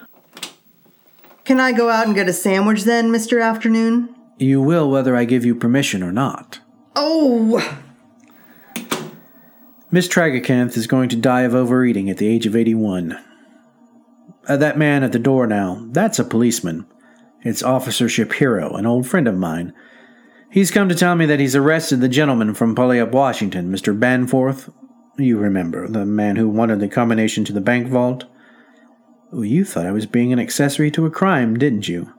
Can 1.46 1.60
I 1.60 1.70
go 1.70 1.88
out 1.88 2.06
and 2.06 2.14
get 2.14 2.28
a 2.28 2.32
sandwich 2.32 2.82
then, 2.82 3.12
Mr. 3.12 3.40
Afternoon? 3.40 4.12
You 4.36 4.60
will 4.60 4.90
whether 4.90 5.14
I 5.14 5.24
give 5.24 5.44
you 5.44 5.54
permission 5.54 6.02
or 6.02 6.10
not. 6.10 6.58
Oh! 6.96 7.80
Miss 9.92 10.08
Tragacanth 10.08 10.76
is 10.76 10.88
going 10.88 11.08
to 11.10 11.16
die 11.16 11.42
of 11.42 11.54
overeating 11.54 12.10
at 12.10 12.16
the 12.16 12.26
age 12.26 12.46
of 12.46 12.56
81. 12.56 13.16
Uh, 14.48 14.56
that 14.56 14.76
man 14.76 15.04
at 15.04 15.12
the 15.12 15.20
door 15.20 15.46
now, 15.46 15.86
that's 15.90 16.18
a 16.18 16.24
policeman. 16.24 16.84
It's 17.42 17.62
Officer 17.62 18.08
Shapiro, 18.08 18.74
an 18.74 18.84
old 18.84 19.06
friend 19.06 19.28
of 19.28 19.38
mine. 19.38 19.72
He's 20.50 20.72
come 20.72 20.88
to 20.88 20.96
tell 20.96 21.14
me 21.14 21.26
that 21.26 21.38
he's 21.38 21.54
arrested 21.54 22.00
the 22.00 22.08
gentleman 22.08 22.54
from 22.54 22.74
Puyallup, 22.74 23.12
Washington, 23.12 23.70
Mr. 23.70 23.96
Barnforth. 23.96 24.68
You 25.16 25.38
remember, 25.38 25.86
the 25.86 26.04
man 26.04 26.34
who 26.34 26.48
wanted 26.48 26.80
the 26.80 26.88
combination 26.88 27.44
to 27.44 27.52
the 27.52 27.60
bank 27.60 27.86
vault? 27.86 28.24
You 29.44 29.64
thought 29.64 29.86
I 29.86 29.92
was 29.92 30.06
being 30.06 30.32
an 30.32 30.38
accessory 30.38 30.90
to 30.92 31.06
a 31.06 31.10
crime, 31.10 31.58
didn't 31.58 31.88
you? 31.88 32.12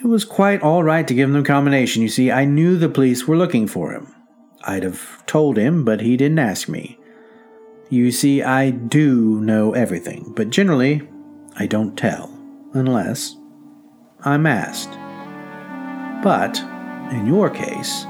It 0.00 0.06
was 0.06 0.24
quite 0.24 0.62
all 0.62 0.82
right 0.82 1.06
to 1.06 1.14
give 1.14 1.28
him 1.28 1.34
the 1.34 1.42
combination. 1.42 2.02
You 2.02 2.08
see, 2.08 2.30
I 2.30 2.44
knew 2.44 2.76
the 2.76 2.88
police 2.88 3.26
were 3.26 3.36
looking 3.36 3.66
for 3.66 3.92
him. 3.92 4.14
I'd 4.64 4.82
have 4.82 5.24
told 5.26 5.56
him, 5.56 5.84
but 5.84 6.00
he 6.00 6.16
didn't 6.16 6.38
ask 6.38 6.68
me. 6.68 6.98
You 7.90 8.10
see, 8.12 8.42
I 8.42 8.70
do 8.70 9.40
know 9.40 9.72
everything, 9.72 10.32
but 10.36 10.50
generally, 10.50 11.08
I 11.56 11.66
don't 11.66 11.96
tell, 11.96 12.30
unless 12.74 13.36
I'm 14.24 14.46
asked. 14.46 14.90
But, 16.22 16.58
in 17.12 17.26
your 17.26 17.48
case, 17.48 18.04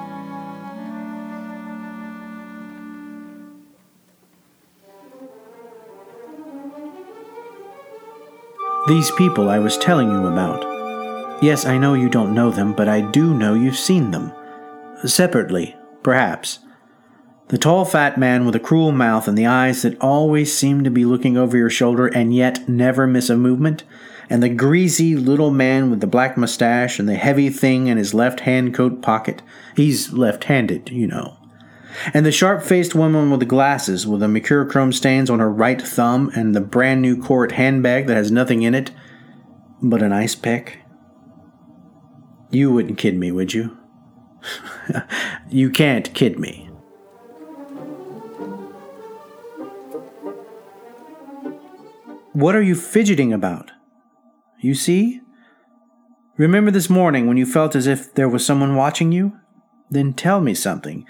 These 8.89 9.11
people 9.11 9.51
I 9.51 9.59
was 9.59 9.77
telling 9.77 10.11
you 10.11 10.27
about. 10.27 11.43
Yes, 11.43 11.67
I 11.67 11.77
know 11.77 11.93
you 11.93 12.09
don't 12.09 12.35
know 12.35 12.51
them, 12.51 12.73
but 12.73 12.89
I 12.89 13.03
do 13.03 13.35
know 13.35 13.53
you've 13.53 13.77
seen 13.77 14.13
them. 14.13 14.33
Separately, 15.05 15.77
perhaps. 16.03 16.61
The 17.49 17.59
tall, 17.59 17.85
fat 17.85 18.17
man 18.17 18.47
with 18.47 18.55
a 18.57 18.61
cruel 18.61 18.93
mouth 18.93 19.29
and 19.29 19.37
the 19.37 19.47
eyes 19.47 19.83
that 19.83 20.01
always 20.01 20.57
seem 20.57 20.85
to 20.85 20.91
be 20.91 21.05
looking 21.05 21.37
over 21.37 21.55
your 21.57 21.69
shoulder 21.69 22.07
and 22.07 22.35
yet 22.35 22.67
never 22.69 23.07
miss 23.07 23.29
a 23.29 23.37
movement, 23.37 23.85
and 24.31 24.43
the 24.43 24.49
greasy 24.49 25.15
little 25.15 25.51
man 25.51 25.91
with 25.91 26.01
the 26.01 26.07
black 26.07 26.39
mustache 26.39 26.99
and 26.99 27.09
the 27.09 27.15
heavy 27.15 27.51
thing 27.51 27.89
in 27.89 27.99
his 27.99 28.15
left 28.15 28.41
hand 28.41 28.75
coat 28.75 29.03
pocket. 29.03 29.43
He's 29.77 30.15
left 30.15 30.45
handed, 30.45 30.89
you 30.89 31.07
know. 31.07 31.38
And 32.13 32.25
the 32.25 32.33
sharp 32.33 32.63
faced 32.63 32.95
woman 32.95 33.31
with 33.31 33.41
the 33.41 33.47
glasses 33.47 34.07
with 34.07 34.21
the 34.21 34.27
mercurochrome 34.27 34.93
stains 34.93 35.31
on 35.31 35.39
her 35.39 35.51
right 35.51 35.81
thumb 35.81 36.31
and 36.35 36.55
the 36.55 36.61
brand 36.61 37.03
new 37.03 37.21
Court 37.21 37.53
handbag 37.53 38.07
that 38.07 38.17
has 38.17 38.31
nothing 38.31 38.63
in 38.63 38.75
it 38.75 38.91
but 39.83 40.03
an 40.03 40.13
ice 40.13 40.35
pick. 40.35 40.81
You 42.51 42.73
wouldn't 42.73 42.99
kid 42.99 43.17
me, 43.17 43.31
would 43.33 43.53
you? 43.53 43.77
you 45.49 45.71
can't 45.71 46.13
kid 46.15 46.39
me. 46.39 46.71
What 52.33 52.55
are 52.55 52.63
you 52.63 52.75
fidgeting 52.75 53.33
about? 53.33 53.73
You 54.61 54.75
see? 54.75 55.21
Remember 56.37 56.71
this 56.71 56.89
morning 56.89 57.27
when 57.27 57.37
you 57.37 57.45
felt 57.45 57.75
as 57.75 57.87
if 57.87 58.15
there 58.15 58.29
was 58.29 58.47
someone 58.47 58.77
watching 58.77 59.11
you? 59.11 59.37
Then 59.91 60.13
tell 60.13 60.41
me 60.41 60.55
something. 60.55 61.05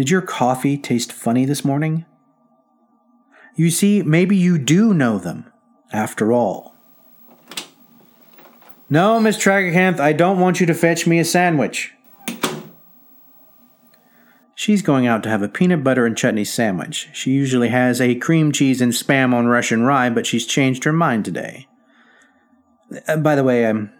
Did 0.00 0.08
your 0.08 0.22
coffee 0.22 0.78
taste 0.78 1.12
funny 1.12 1.44
this 1.44 1.62
morning? 1.62 2.06
You 3.54 3.68
see, 3.68 4.00
maybe 4.00 4.34
you 4.34 4.56
do 4.56 4.94
know 4.94 5.18
them, 5.18 5.52
after 5.92 6.32
all. 6.32 6.74
No, 8.88 9.20
Miss 9.20 9.36
Tragacanth, 9.36 10.00
I 10.00 10.14
don't 10.14 10.40
want 10.40 10.58
you 10.58 10.64
to 10.64 10.72
fetch 10.72 11.06
me 11.06 11.18
a 11.18 11.24
sandwich. 11.26 11.92
She's 14.54 14.80
going 14.80 15.06
out 15.06 15.22
to 15.24 15.28
have 15.28 15.42
a 15.42 15.50
peanut 15.50 15.84
butter 15.84 16.06
and 16.06 16.16
chutney 16.16 16.46
sandwich. 16.46 17.10
She 17.12 17.32
usually 17.32 17.68
has 17.68 18.00
a 18.00 18.14
cream 18.14 18.52
cheese 18.52 18.80
and 18.80 18.94
spam 18.94 19.34
on 19.34 19.48
Russian 19.48 19.82
rye, 19.82 20.08
but 20.08 20.26
she's 20.26 20.46
changed 20.46 20.84
her 20.84 20.94
mind 20.94 21.26
today. 21.26 21.68
Uh, 23.06 23.18
by 23.18 23.34
the 23.34 23.44
way, 23.44 23.66
um, 23.66 23.90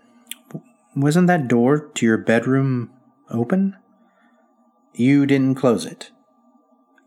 wasn't 0.96 1.26
that 1.26 1.46
door 1.46 1.78
to 1.78 2.06
your 2.06 2.16
bedroom 2.16 2.90
open? 3.28 3.76
You 4.92 5.26
didn't 5.26 5.54
close 5.54 5.86
it. 5.86 6.10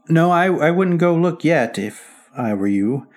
No, 0.10 0.32
I, 0.32 0.46
I 0.46 0.72
wouldn't 0.72 1.00
go 1.00 1.16
look 1.16 1.44
yet 1.44 1.78
if 1.78 2.30
I 2.36 2.54
were 2.54 2.68
you. 2.68 3.08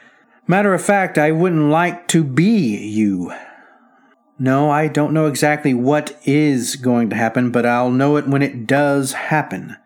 Matter 0.46 0.74
of 0.74 0.82
fact, 0.84 1.18
I 1.18 1.32
wouldn't 1.32 1.70
like 1.70 2.06
to 2.08 2.22
be 2.22 2.76
you. 2.76 3.32
No, 4.38 4.70
I 4.70 4.88
don't 4.88 5.14
know 5.14 5.26
exactly 5.26 5.74
what 5.74 6.18
is 6.24 6.76
going 6.76 7.10
to 7.10 7.16
happen, 7.16 7.50
but 7.50 7.64
I'll 7.64 7.90
know 7.90 8.16
it 8.16 8.28
when 8.28 8.42
it 8.42 8.66
does 8.66 9.12
happen. 9.14 9.76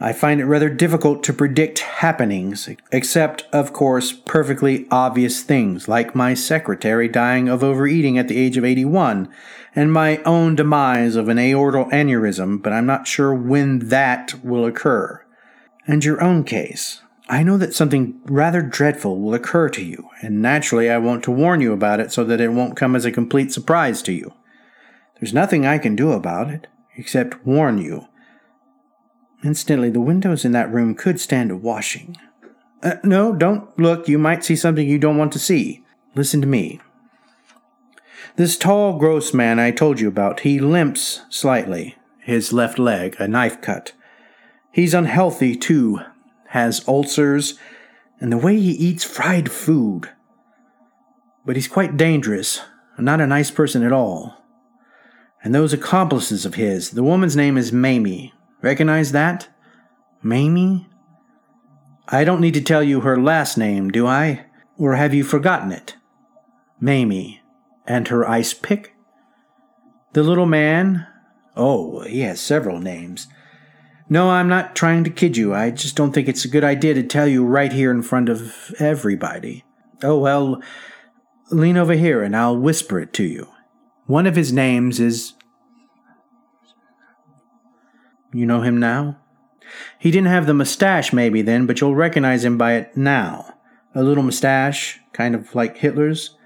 I 0.00 0.12
find 0.12 0.40
it 0.40 0.46
rather 0.46 0.68
difficult 0.68 1.22
to 1.24 1.32
predict 1.32 1.78
happenings, 1.78 2.68
except, 2.90 3.44
of 3.52 3.72
course, 3.72 4.12
perfectly 4.12 4.86
obvious 4.90 5.42
things, 5.42 5.86
like 5.86 6.14
my 6.14 6.34
secretary 6.34 7.08
dying 7.08 7.48
of 7.48 7.62
overeating 7.62 8.18
at 8.18 8.26
the 8.26 8.36
age 8.36 8.56
of 8.56 8.64
81, 8.64 9.28
and 9.76 9.92
my 9.92 10.16
own 10.24 10.56
demise 10.56 11.14
of 11.14 11.28
an 11.28 11.36
aortal 11.36 11.90
aneurysm, 11.92 12.60
but 12.62 12.72
I'm 12.72 12.86
not 12.86 13.06
sure 13.06 13.32
when 13.32 13.90
that 13.90 14.34
will 14.42 14.64
occur. 14.64 15.24
And 15.86 16.04
your 16.04 16.22
own 16.22 16.44
case. 16.44 17.02
I 17.28 17.42
know 17.42 17.56
that 17.58 17.74
something 17.74 18.20
rather 18.24 18.60
dreadful 18.60 19.20
will 19.20 19.34
occur 19.34 19.68
to 19.70 19.84
you, 19.84 20.08
and 20.20 20.42
naturally 20.42 20.90
I 20.90 20.98
want 20.98 21.22
to 21.24 21.30
warn 21.30 21.60
you 21.60 21.72
about 21.72 22.00
it 22.00 22.12
so 22.12 22.24
that 22.24 22.40
it 22.40 22.48
won't 22.48 22.76
come 22.76 22.96
as 22.96 23.04
a 23.04 23.12
complete 23.12 23.52
surprise 23.52 24.02
to 24.02 24.12
you. 24.12 24.34
There's 25.20 25.32
nothing 25.32 25.64
I 25.64 25.78
can 25.78 25.94
do 25.94 26.10
about 26.12 26.50
it, 26.50 26.66
except 26.96 27.46
warn 27.46 27.78
you 27.78 28.08
Incidentally, 29.42 29.90
the 29.90 30.00
windows 30.00 30.44
in 30.44 30.52
that 30.52 30.72
room 30.72 30.94
could 30.94 31.20
stand 31.20 31.50
a 31.50 31.56
washing. 31.56 32.16
Uh, 32.82 32.96
no, 33.02 33.34
don't 33.34 33.76
look. 33.78 34.08
You 34.08 34.18
might 34.18 34.44
see 34.44 34.56
something 34.56 34.88
you 34.88 34.98
don't 34.98 35.18
want 35.18 35.32
to 35.32 35.38
see. 35.38 35.84
Listen 36.14 36.40
to 36.40 36.46
me. 36.46 36.80
This 38.36 38.56
tall, 38.56 38.98
gross 38.98 39.34
man 39.34 39.58
I 39.58 39.70
told 39.70 40.00
you 40.00 40.08
about, 40.08 40.40
he 40.40 40.58
limps 40.58 41.20
slightly, 41.28 41.96
his 42.20 42.52
left 42.52 42.78
leg 42.78 43.16
a 43.18 43.28
knife 43.28 43.60
cut. 43.60 43.92
He's 44.72 44.94
unhealthy, 44.94 45.54
too, 45.54 46.00
has 46.48 46.86
ulcers, 46.88 47.58
and 48.20 48.32
the 48.32 48.38
way 48.38 48.56
he 48.58 48.70
eats 48.70 49.04
fried 49.04 49.50
food. 49.50 50.10
But 51.44 51.56
he's 51.56 51.68
quite 51.68 51.96
dangerous, 51.96 52.60
not 52.96 53.20
a 53.20 53.26
nice 53.26 53.50
person 53.50 53.82
at 53.82 53.92
all. 53.92 54.38
And 55.42 55.54
those 55.54 55.72
accomplices 55.72 56.46
of 56.46 56.54
his, 56.54 56.90
the 56.90 57.02
woman's 57.02 57.36
name 57.36 57.58
is 57.58 57.72
Mamie. 57.72 58.32
Recognize 58.62 59.12
that? 59.12 59.48
Mamie? 60.22 60.88
I 62.08 62.24
don't 62.24 62.40
need 62.40 62.54
to 62.54 62.60
tell 62.60 62.82
you 62.82 63.00
her 63.00 63.20
last 63.20 63.58
name, 63.58 63.90
do 63.90 64.06
I? 64.06 64.46
Or 64.78 64.94
have 64.94 65.12
you 65.12 65.24
forgotten 65.24 65.72
it? 65.72 65.96
Mamie. 66.80 67.40
And 67.86 68.08
her 68.08 68.28
ice 68.28 68.54
pick? 68.54 68.94
The 70.12 70.22
little 70.22 70.46
man? 70.46 71.06
Oh, 71.56 72.00
he 72.02 72.20
has 72.20 72.40
several 72.40 72.78
names. 72.78 73.26
No, 74.08 74.30
I'm 74.30 74.48
not 74.48 74.76
trying 74.76 75.04
to 75.04 75.10
kid 75.10 75.36
you. 75.36 75.54
I 75.54 75.70
just 75.70 75.96
don't 75.96 76.12
think 76.12 76.28
it's 76.28 76.44
a 76.44 76.48
good 76.48 76.64
idea 76.64 76.94
to 76.94 77.02
tell 77.02 77.26
you 77.26 77.44
right 77.44 77.72
here 77.72 77.90
in 77.90 78.02
front 78.02 78.28
of 78.28 78.74
everybody. 78.78 79.64
Oh, 80.02 80.18
well, 80.18 80.62
lean 81.50 81.76
over 81.76 81.94
here 81.94 82.22
and 82.22 82.36
I'll 82.36 82.56
whisper 82.56 83.00
it 83.00 83.12
to 83.14 83.24
you. 83.24 83.48
One 84.06 84.26
of 84.26 84.36
his 84.36 84.52
names 84.52 85.00
is 85.00 85.34
you 88.32 88.46
know 88.46 88.62
him 88.62 88.78
now? 88.78 89.18
He 89.98 90.10
didn't 90.10 90.28
have 90.28 90.46
the 90.46 90.54
mustache 90.54 91.12
maybe 91.12 91.42
then, 91.42 91.66
but 91.66 91.80
you'll 91.80 91.94
recognize 91.94 92.44
him 92.44 92.58
by 92.58 92.74
it 92.74 92.96
now. 92.96 93.54
A 93.94 94.02
little 94.02 94.22
mustache, 94.22 95.00
kind 95.12 95.34
of 95.34 95.54
like 95.54 95.78
Hitler's. 95.78 96.36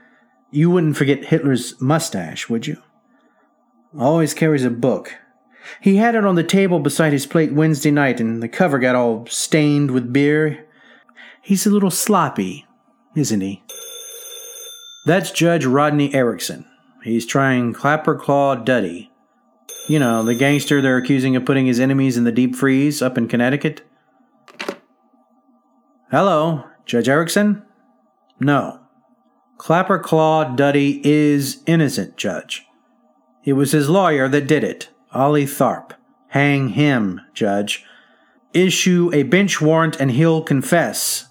You 0.50 0.70
wouldn't 0.70 0.96
forget 0.96 1.26
Hitler's 1.26 1.80
mustache, 1.80 2.48
would 2.48 2.66
you? 2.66 2.82
Always 3.98 4.34
carries 4.34 4.64
a 4.64 4.70
book. 4.70 5.14
He 5.80 5.96
had 5.96 6.14
it 6.14 6.24
on 6.24 6.34
the 6.34 6.44
table 6.44 6.78
beside 6.80 7.12
his 7.12 7.26
plate 7.26 7.52
Wednesday 7.52 7.90
night, 7.90 8.20
and 8.20 8.42
the 8.42 8.48
cover 8.48 8.78
got 8.78 8.94
all 8.94 9.26
stained 9.26 9.90
with 9.90 10.12
beer. 10.12 10.66
He's 11.42 11.66
a 11.66 11.70
little 11.70 11.90
sloppy, 11.90 12.66
isn't 13.14 13.40
he? 13.40 13.62
That's 15.06 15.30
Judge 15.30 15.64
Rodney 15.64 16.12
Erickson. 16.14 16.66
He's 17.02 17.26
trying 17.26 17.72
Clapper 17.72 18.16
Claw 18.16 18.56
Duddy. 18.56 19.12
You 19.88 20.00
know, 20.00 20.24
the 20.24 20.34
gangster 20.34 20.82
they're 20.82 20.96
accusing 20.96 21.36
of 21.36 21.44
putting 21.44 21.66
his 21.66 21.78
enemies 21.78 22.16
in 22.16 22.24
the 22.24 22.32
deep 22.32 22.56
freeze 22.56 23.00
up 23.00 23.16
in 23.16 23.28
Connecticut? 23.28 23.82
Hello, 26.10 26.64
Judge 26.84 27.08
Erickson? 27.08 27.62
No. 28.40 28.80
Clapper 29.58 30.00
Claw 30.00 30.44
Duddy 30.56 31.00
is 31.04 31.62
innocent, 31.66 32.16
Judge. 32.16 32.66
It 33.44 33.52
was 33.52 33.70
his 33.70 33.88
lawyer 33.88 34.28
that 34.28 34.48
did 34.48 34.64
it, 34.64 34.88
Ollie 35.12 35.46
Tharp. 35.46 35.92
Hang 36.28 36.70
him, 36.70 37.20
Judge. 37.32 37.84
Issue 38.52 39.10
a 39.14 39.22
bench 39.22 39.60
warrant 39.60 40.00
and 40.00 40.10
he'll 40.10 40.42
confess. 40.42 41.28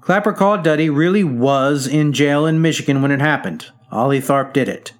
Clapper 0.00 0.32
Claw 0.32 0.58
Duddy 0.58 0.88
really 0.88 1.24
was 1.24 1.88
in 1.88 2.12
jail 2.12 2.46
in 2.46 2.62
Michigan 2.62 3.02
when 3.02 3.10
it 3.10 3.20
happened. 3.20 3.72
Ollie 3.90 4.20
Tharp 4.20 4.52
did 4.52 4.68
it. 4.68 4.92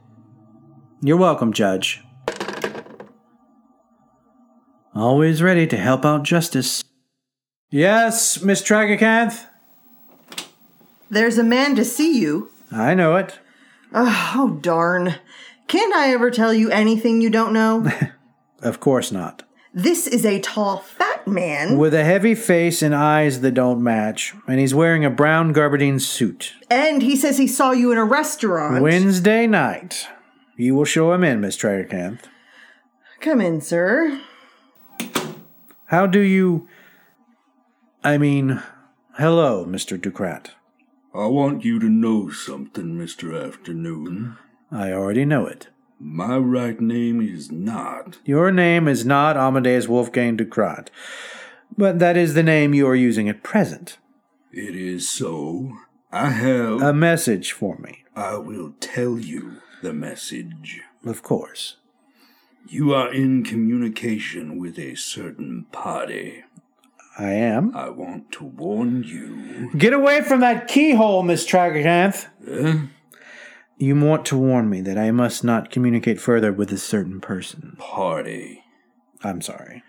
You're 1.00 1.16
welcome, 1.16 1.52
Judge. 1.52 2.02
Always 4.98 5.40
ready 5.40 5.64
to 5.68 5.76
help 5.76 6.04
out 6.04 6.24
justice. 6.24 6.82
Yes, 7.70 8.42
Miss 8.42 8.62
Tragacanth? 8.62 9.46
There's 11.08 11.38
a 11.38 11.44
man 11.44 11.76
to 11.76 11.84
see 11.84 12.18
you. 12.18 12.50
I 12.72 12.94
know 12.94 13.14
it. 13.14 13.38
Oh, 13.94 14.58
darn. 14.60 15.14
Can't 15.68 15.94
I 15.94 16.12
ever 16.12 16.32
tell 16.32 16.52
you 16.52 16.68
anything 16.70 17.20
you 17.20 17.30
don't 17.30 17.52
know? 17.52 17.88
of 18.62 18.80
course 18.80 19.12
not. 19.12 19.44
This 19.72 20.08
is 20.08 20.26
a 20.26 20.40
tall, 20.40 20.78
fat 20.78 21.28
man. 21.28 21.78
With 21.78 21.94
a 21.94 22.02
heavy 22.02 22.34
face 22.34 22.82
and 22.82 22.92
eyes 22.92 23.40
that 23.42 23.52
don't 23.52 23.80
match, 23.80 24.34
and 24.48 24.58
he's 24.58 24.74
wearing 24.74 25.04
a 25.04 25.10
brown 25.10 25.54
gabardine 25.54 26.00
suit. 26.00 26.54
And 26.68 27.02
he 27.02 27.14
says 27.14 27.38
he 27.38 27.46
saw 27.46 27.70
you 27.70 27.92
in 27.92 27.98
a 27.98 28.04
restaurant. 28.04 28.82
Wednesday 28.82 29.46
night. 29.46 30.08
You 30.56 30.74
will 30.74 30.84
show 30.84 31.12
him 31.12 31.22
in, 31.22 31.40
Miss 31.40 31.56
Tragacanth. 31.56 32.22
Come 33.20 33.40
in, 33.40 33.60
sir. 33.60 34.20
How 35.88 36.06
do 36.06 36.20
you. 36.20 36.68
I 38.04 38.18
mean, 38.18 38.62
hello, 39.14 39.64
Mr. 39.64 39.98
Ducrat. 39.98 40.50
I 41.14 41.26
want 41.28 41.64
you 41.64 41.78
to 41.78 41.88
know 41.88 42.30
something, 42.30 42.94
Mr. 42.94 43.42
Afternoon. 43.42 44.36
I 44.70 44.92
already 44.92 45.24
know 45.24 45.46
it. 45.46 45.68
My 45.98 46.36
right 46.36 46.78
name 46.78 47.22
is 47.22 47.50
not. 47.50 48.18
Your 48.26 48.52
name 48.52 48.86
is 48.86 49.06
not 49.06 49.38
Amadeus 49.38 49.88
Wolfgang 49.88 50.36
Ducrat, 50.36 50.90
but 51.74 51.98
that 52.00 52.18
is 52.18 52.34
the 52.34 52.42
name 52.42 52.74
you 52.74 52.86
are 52.86 52.94
using 52.94 53.30
at 53.30 53.42
present. 53.42 53.96
It 54.52 54.76
is 54.76 55.08
so. 55.08 55.72
I 56.12 56.28
have. 56.28 56.82
A 56.82 56.92
message 56.92 57.52
for 57.52 57.78
me. 57.78 58.04
I 58.14 58.36
will 58.36 58.74
tell 58.78 59.18
you 59.18 59.62
the 59.82 59.94
message. 59.94 60.82
Of 61.06 61.22
course. 61.22 61.77
You 62.66 62.94
are 62.94 63.12
in 63.12 63.44
communication 63.44 64.58
with 64.58 64.78
a 64.78 64.94
certain 64.94 65.66
party. 65.72 66.44
I 67.18 67.32
am. 67.32 67.74
I 67.76 67.88
want 67.88 68.30
to 68.32 68.44
warn 68.44 69.02
you. 69.02 69.70
Get 69.76 69.92
away 69.92 70.22
from 70.22 70.40
that 70.40 70.68
keyhole, 70.68 71.22
Miss 71.22 71.46
Tragacanth. 71.46 72.26
Eh? 72.46 72.86
You 73.78 73.98
want 74.00 74.24
to 74.26 74.36
warn 74.36 74.68
me 74.68 74.80
that 74.82 74.98
I 74.98 75.10
must 75.10 75.44
not 75.44 75.70
communicate 75.70 76.20
further 76.20 76.52
with 76.52 76.72
a 76.72 76.78
certain 76.78 77.20
person. 77.20 77.76
Party. 77.78 78.62
I'm 79.22 79.40
sorry. 79.40 79.82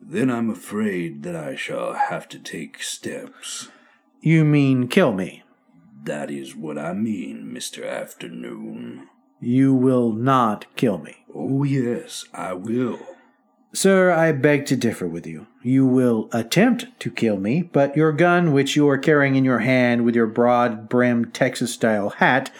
Then 0.00 0.30
I'm 0.30 0.50
afraid 0.50 1.22
that 1.22 1.36
I 1.36 1.54
shall 1.54 1.94
have 1.94 2.28
to 2.30 2.38
take 2.38 2.82
steps. 2.82 3.68
You 4.20 4.44
mean 4.44 4.88
kill 4.88 5.12
me? 5.12 5.42
That 6.04 6.30
is 6.30 6.54
what 6.54 6.76
I 6.78 6.92
mean, 6.92 7.52
Mr. 7.54 7.88
Afternoon. 7.88 9.08
You 9.40 9.74
will 9.74 10.12
not 10.12 10.66
kill 10.76 10.98
me. 10.98 11.24
Oh, 11.34 11.64
yes, 11.64 12.24
I 12.32 12.54
will. 12.54 12.98
Sir, 13.72 14.12
I 14.12 14.30
beg 14.30 14.66
to 14.66 14.76
differ 14.76 15.08
with 15.08 15.26
you. 15.26 15.48
You 15.62 15.84
will 15.84 16.28
attempt 16.32 16.86
to 17.00 17.10
kill 17.10 17.38
me, 17.38 17.62
but 17.62 17.96
your 17.96 18.12
gun, 18.12 18.52
which 18.52 18.76
you 18.76 18.88
are 18.88 18.98
carrying 18.98 19.34
in 19.34 19.44
your 19.44 19.58
hand 19.58 20.04
with 20.04 20.14
your 20.14 20.28
broad 20.28 20.88
brimmed 20.88 21.34
Texas 21.34 21.74
style 21.74 22.10
hat, 22.10 22.52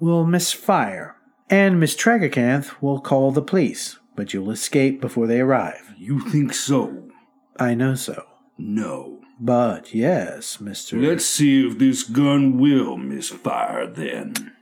will 0.00 0.24
misfire. 0.24 1.16
And 1.50 1.78
Miss 1.78 1.94
Tragacanth 1.94 2.80
will 2.80 3.00
call 3.00 3.30
the 3.30 3.42
police, 3.42 3.98
but 4.16 4.32
you'll 4.32 4.50
escape 4.50 5.00
before 5.00 5.26
they 5.26 5.40
arrive. 5.40 5.92
You 5.98 6.20
think 6.30 6.54
so? 6.54 7.10
I 7.58 7.74
know 7.74 7.94
so. 7.94 8.24
No. 8.56 9.20
But 9.40 9.94
yes, 9.94 10.56
Mr. 10.56 11.00
Let's 11.00 11.26
see 11.26 11.66
if 11.66 11.78
this 11.78 12.02
gun 12.02 12.58
will 12.58 12.96
misfire 12.96 13.86
then. 13.86 14.52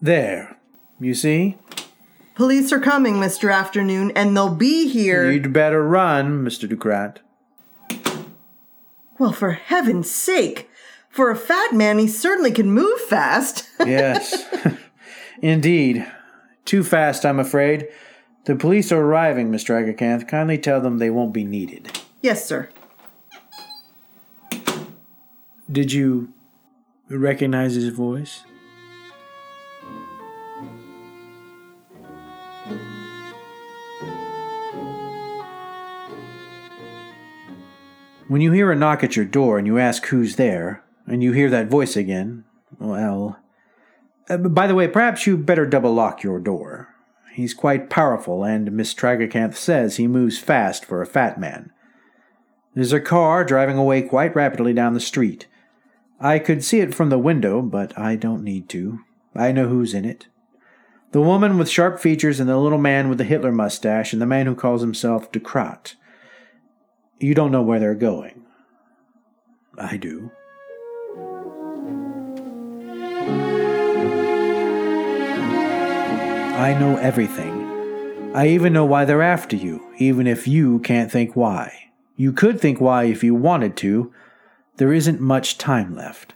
There. 0.00 0.56
You 1.00 1.14
see? 1.14 1.56
Police 2.34 2.72
are 2.72 2.80
coming, 2.80 3.14
Mr. 3.14 3.52
Afternoon, 3.52 4.12
and 4.14 4.36
they'll 4.36 4.54
be 4.54 4.88
here. 4.88 5.30
You'd 5.30 5.52
better 5.52 5.82
run, 5.86 6.44
Mr. 6.44 6.68
Ducrat. 6.68 7.20
Well, 9.18 9.32
for 9.32 9.52
heaven's 9.52 10.10
sake. 10.10 10.68
For 11.08 11.30
a 11.30 11.36
fat 11.36 11.72
man, 11.72 11.98
he 11.98 12.06
certainly 12.06 12.50
can 12.52 12.70
move 12.70 13.00
fast. 13.00 13.66
yes. 13.86 14.44
Indeed. 15.42 16.06
Too 16.66 16.84
fast, 16.84 17.24
I'm 17.24 17.38
afraid. 17.38 17.88
The 18.44 18.54
police 18.56 18.92
are 18.92 19.00
arriving, 19.00 19.50
Miss 19.50 19.64
Tragacanth. 19.64 20.28
Kindly 20.28 20.58
tell 20.58 20.80
them 20.80 20.98
they 20.98 21.10
won't 21.10 21.32
be 21.32 21.44
needed. 21.44 21.98
yes, 22.20 22.44
sir. 22.44 22.68
Did 25.70 25.92
you 25.92 26.32
recognize 27.08 27.74
his 27.74 27.88
voice? 27.88 28.44
When 38.28 38.40
you 38.40 38.50
hear 38.50 38.72
a 38.72 38.76
knock 38.76 39.04
at 39.04 39.14
your 39.14 39.24
door 39.24 39.56
and 39.56 39.66
you 39.66 39.78
ask 39.78 40.06
who's 40.06 40.34
there, 40.34 40.82
and 41.06 41.22
you 41.22 41.32
hear 41.32 41.48
that 41.50 41.68
voice 41.68 41.96
again, 41.96 42.44
well. 42.80 43.38
Uh, 44.28 44.38
by 44.38 44.66
the 44.66 44.74
way, 44.74 44.88
perhaps 44.88 45.26
you 45.26 45.36
better 45.36 45.64
double 45.64 45.94
lock 45.94 46.24
your 46.24 46.40
door. 46.40 46.88
He's 47.32 47.54
quite 47.54 47.88
powerful, 47.88 48.42
and 48.42 48.72
Miss 48.72 48.94
Tragacanth 48.94 49.54
says 49.54 49.96
he 49.96 50.08
moves 50.08 50.38
fast 50.38 50.84
for 50.84 51.00
a 51.00 51.06
fat 51.06 51.38
man. 51.38 51.70
There's 52.74 52.92
a 52.92 53.00
car 53.00 53.44
driving 53.44 53.78
away 53.78 54.02
quite 54.02 54.34
rapidly 54.34 54.72
down 54.72 54.94
the 54.94 55.00
street. 55.00 55.46
I 56.18 56.40
could 56.40 56.64
see 56.64 56.80
it 56.80 56.94
from 56.94 57.10
the 57.10 57.18
window, 57.18 57.62
but 57.62 57.96
I 57.96 58.16
don't 58.16 58.42
need 58.42 58.68
to. 58.70 59.00
I 59.36 59.52
know 59.52 59.68
who's 59.68 59.94
in 59.94 60.04
it. 60.04 60.26
The 61.12 61.20
woman 61.20 61.58
with 61.58 61.70
sharp 61.70 62.00
features 62.00 62.40
and 62.40 62.48
the 62.48 62.58
little 62.58 62.78
man 62.78 63.08
with 63.08 63.18
the 63.18 63.24
Hitler 63.24 63.52
mustache 63.52 64.12
and 64.12 64.20
the 64.20 64.26
man 64.26 64.46
who 64.46 64.54
calls 64.56 64.80
himself 64.80 65.30
Ducrat. 65.30 65.94
You 67.18 67.34
don't 67.34 67.50
know 67.50 67.62
where 67.62 67.80
they're 67.80 67.94
going. 67.94 68.44
I 69.78 69.96
do. 69.96 70.30
I 76.56 76.74
know 76.78 76.96
everything. 76.96 78.32
I 78.34 78.48
even 78.48 78.72
know 78.72 78.84
why 78.84 79.04
they're 79.04 79.22
after 79.22 79.56
you, 79.56 79.92
even 79.98 80.26
if 80.26 80.46
you 80.46 80.78
can't 80.80 81.10
think 81.10 81.34
why. 81.34 81.90
You 82.16 82.32
could 82.32 82.60
think 82.60 82.80
why 82.80 83.04
if 83.04 83.24
you 83.24 83.34
wanted 83.34 83.76
to. 83.78 84.12
There 84.76 84.92
isn't 84.92 85.20
much 85.20 85.56
time 85.56 85.94
left. 85.94 86.34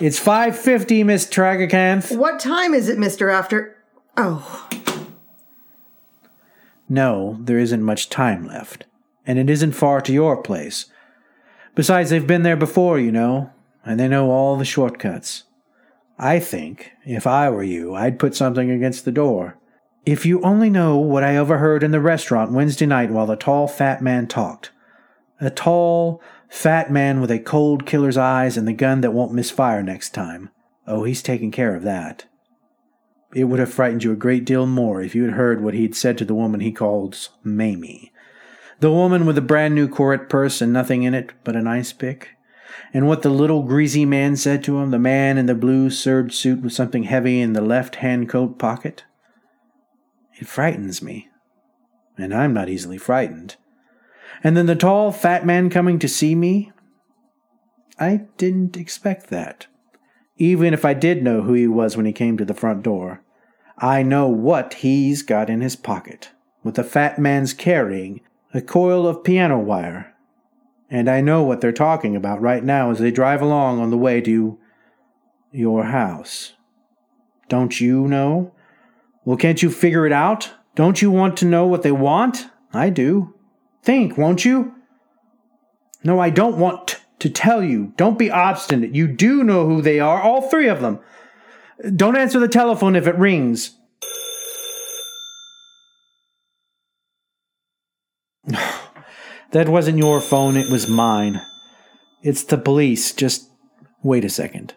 It's 0.00 0.18
5.50, 0.18 1.04
Miss 1.04 1.26
Tragacanth. 1.26 2.16
What 2.16 2.38
time 2.38 2.72
is 2.72 2.88
it, 2.88 2.98
Mr. 2.98 3.32
After. 3.32 3.76
Oh. 4.16 4.69
No, 6.90 7.38
there 7.40 7.58
isn't 7.58 7.82
much 7.84 8.10
time 8.10 8.46
left. 8.46 8.84
And 9.24 9.38
it 9.38 9.48
isn't 9.48 9.72
far 9.72 10.00
to 10.00 10.12
your 10.12 10.42
place. 10.42 10.86
Besides, 11.76 12.10
they've 12.10 12.26
been 12.26 12.42
there 12.42 12.56
before, 12.56 12.98
you 12.98 13.12
know, 13.12 13.52
and 13.84 13.98
they 13.98 14.08
know 14.08 14.30
all 14.30 14.56
the 14.56 14.64
shortcuts. 14.64 15.44
I 16.18 16.40
think, 16.40 16.90
if 17.06 17.28
I 17.28 17.48
were 17.48 17.62
you, 17.62 17.94
I'd 17.94 18.18
put 18.18 18.34
something 18.34 18.70
against 18.70 19.04
the 19.04 19.12
door. 19.12 19.56
If 20.04 20.26
you 20.26 20.42
only 20.42 20.68
know 20.68 20.96
what 20.96 21.22
I 21.22 21.36
overheard 21.36 21.84
in 21.84 21.92
the 21.92 22.00
restaurant 22.00 22.50
Wednesday 22.50 22.86
night 22.86 23.10
while 23.10 23.26
the 23.26 23.36
tall, 23.36 23.68
fat 23.68 24.02
man 24.02 24.26
talked. 24.26 24.72
A 25.40 25.48
tall, 25.48 26.20
fat 26.48 26.90
man 26.90 27.20
with 27.20 27.30
a 27.30 27.38
cold 27.38 27.86
killer's 27.86 28.16
eyes 28.16 28.56
and 28.56 28.66
the 28.66 28.72
gun 28.72 29.00
that 29.02 29.12
won't 29.12 29.32
misfire 29.32 29.82
next 29.82 30.10
time. 30.10 30.50
Oh, 30.88 31.04
he's 31.04 31.22
taking 31.22 31.52
care 31.52 31.76
of 31.76 31.84
that. 31.84 32.24
It 33.34 33.44
would 33.44 33.60
have 33.60 33.72
frightened 33.72 34.02
you 34.02 34.12
a 34.12 34.16
great 34.16 34.44
deal 34.44 34.66
more 34.66 35.02
if 35.02 35.14
you 35.14 35.24
had 35.24 35.34
heard 35.34 35.62
what 35.62 35.74
he'd 35.74 35.94
said 35.94 36.18
to 36.18 36.24
the 36.24 36.34
woman 36.34 36.60
he 36.60 36.72
calls 36.72 37.30
Mamie. 37.44 38.12
The 38.80 38.90
woman 38.90 39.26
with 39.26 39.36
the 39.36 39.42
brand 39.42 39.74
new 39.74 39.88
Koret 39.88 40.28
purse 40.28 40.60
and 40.60 40.72
nothing 40.72 41.02
in 41.02 41.14
it 41.14 41.32
but 41.44 41.54
an 41.54 41.66
ice 41.66 41.92
pick 41.92 42.36
and 42.92 43.06
what 43.06 43.22
the 43.22 43.30
little 43.30 43.62
greasy 43.62 44.04
man 44.04 44.36
said 44.36 44.64
to 44.64 44.78
him, 44.78 44.90
the 44.90 44.98
man 44.98 45.38
in 45.38 45.46
the 45.46 45.54
blue 45.54 45.90
serge 45.90 46.34
suit 46.34 46.60
with 46.62 46.72
something 46.72 47.04
heavy 47.04 47.40
in 47.40 47.52
the 47.52 47.60
left 47.60 47.96
hand 47.96 48.28
coat 48.28 48.58
pocket? 48.58 49.04
It 50.40 50.48
frightens 50.48 51.02
me, 51.02 51.28
and 52.16 52.34
I'm 52.34 52.52
not 52.52 52.68
easily 52.68 52.98
frightened. 52.98 53.56
And 54.42 54.56
then 54.56 54.66
the 54.66 54.74
tall, 54.74 55.12
fat 55.12 55.44
man 55.44 55.70
coming 55.70 55.98
to 55.98 56.08
see 56.08 56.34
me? 56.34 56.72
I 57.98 58.22
didn't 58.38 58.76
expect 58.76 59.28
that. 59.28 59.66
Even 60.40 60.74
if 60.74 60.84
I 60.84 60.94
did 60.94 61.22
know 61.22 61.42
who 61.42 61.52
he 61.52 61.68
was 61.68 61.96
when 61.96 62.06
he 62.06 62.12
came 62.12 62.36
to 62.36 62.44
the 62.44 62.54
front 62.54 62.82
door, 62.82 63.22
I 63.78 64.02
know 64.02 64.26
what 64.28 64.74
he's 64.74 65.22
got 65.22 65.48
in 65.48 65.60
his 65.60 65.76
pocket, 65.76 66.30
with 66.64 66.74
the 66.74 66.82
fat 66.82 67.18
man's 67.18 67.54
carrying 67.54 68.22
a 68.52 68.60
coil 68.60 69.06
of 69.06 69.22
piano 69.22 69.58
wire 69.58 70.10
and 70.90 71.08
I 71.08 71.20
know 71.20 71.42
what 71.42 71.60
they're 71.60 71.72
talking 71.72 72.16
about 72.16 72.42
right 72.42 72.64
now 72.64 72.90
as 72.90 72.98
they 72.98 73.12
drive 73.12 73.40
along 73.40 73.78
on 73.78 73.90
the 73.90 73.96
way 73.96 74.20
to 74.22 74.58
your 75.52 75.84
house. 75.84 76.54
Don't 77.48 77.80
you 77.80 78.08
know? 78.08 78.52
Well, 79.24 79.36
can't 79.36 79.62
you 79.62 79.70
figure 79.70 80.04
it 80.04 80.12
out? 80.12 80.50
Don't 80.74 81.00
you 81.00 81.10
want 81.10 81.36
to 81.38 81.44
know 81.44 81.66
what 81.66 81.82
they 81.82 81.92
want? 81.92 82.48
I 82.72 82.90
do. 82.90 83.34
Think, 83.82 84.18
won't 84.18 84.44
you? 84.44 84.74
No, 86.02 86.18
I 86.18 86.30
don't 86.30 86.58
want 86.58 86.99
to 87.20 87.30
tell 87.30 87.62
you. 87.62 87.92
Don't 87.96 88.18
be 88.18 88.30
obstinate. 88.30 88.94
You 88.94 89.06
do 89.06 89.44
know 89.44 89.66
who 89.66 89.80
they 89.80 90.00
are, 90.00 90.20
all 90.20 90.42
three 90.42 90.68
of 90.68 90.80
them. 90.80 90.98
Don't 91.94 92.16
answer 92.16 92.38
the 92.38 92.48
telephone 92.48 92.96
if 92.96 93.06
it 93.06 93.16
rings. 93.16 93.76
That 99.52 99.68
wasn't 99.68 99.98
your 99.98 100.20
phone, 100.20 100.56
it 100.56 100.70
was 100.70 100.86
mine. 100.86 101.42
It's 102.22 102.44
the 102.44 102.56
police. 102.56 103.12
Just 103.12 103.50
wait 104.00 104.24
a 104.24 104.28
second. 104.28 104.74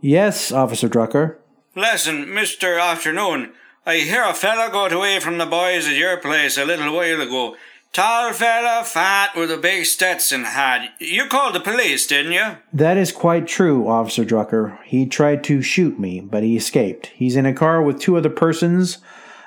Yes, 0.00 0.50
Officer 0.50 0.88
Drucker. 0.88 1.36
Listen, 1.76 2.26
Mr. 2.26 2.80
Afternoon, 2.80 3.52
I 3.86 3.98
hear 3.98 4.24
a 4.24 4.34
fella 4.34 4.70
got 4.72 4.92
away 4.92 5.20
from 5.20 5.38
the 5.38 5.46
boys 5.46 5.86
at 5.86 5.94
your 5.94 6.16
place 6.16 6.58
a 6.58 6.64
little 6.64 6.92
while 6.92 7.20
ago. 7.20 7.56
Tall 7.92 8.32
fella, 8.32 8.84
fat, 8.84 9.30
with 9.36 9.50
a 9.50 9.56
big 9.56 9.84
Stetson 9.84 10.44
hat. 10.44 10.90
You 11.00 11.26
called 11.26 11.54
the 11.54 11.60
police, 11.60 12.06
didn't 12.06 12.32
you? 12.32 12.56
That 12.72 12.96
is 12.96 13.10
quite 13.10 13.46
true, 13.46 13.88
Officer 13.88 14.24
Drucker. 14.24 14.82
He 14.84 15.06
tried 15.06 15.42
to 15.44 15.62
shoot 15.62 15.98
me, 15.98 16.20
but 16.20 16.42
he 16.42 16.56
escaped. 16.56 17.06
He's 17.06 17.36
in 17.36 17.46
a 17.46 17.54
car 17.54 17.82
with 17.82 18.00
two 18.00 18.16
other 18.16 18.30
persons, 18.30 18.98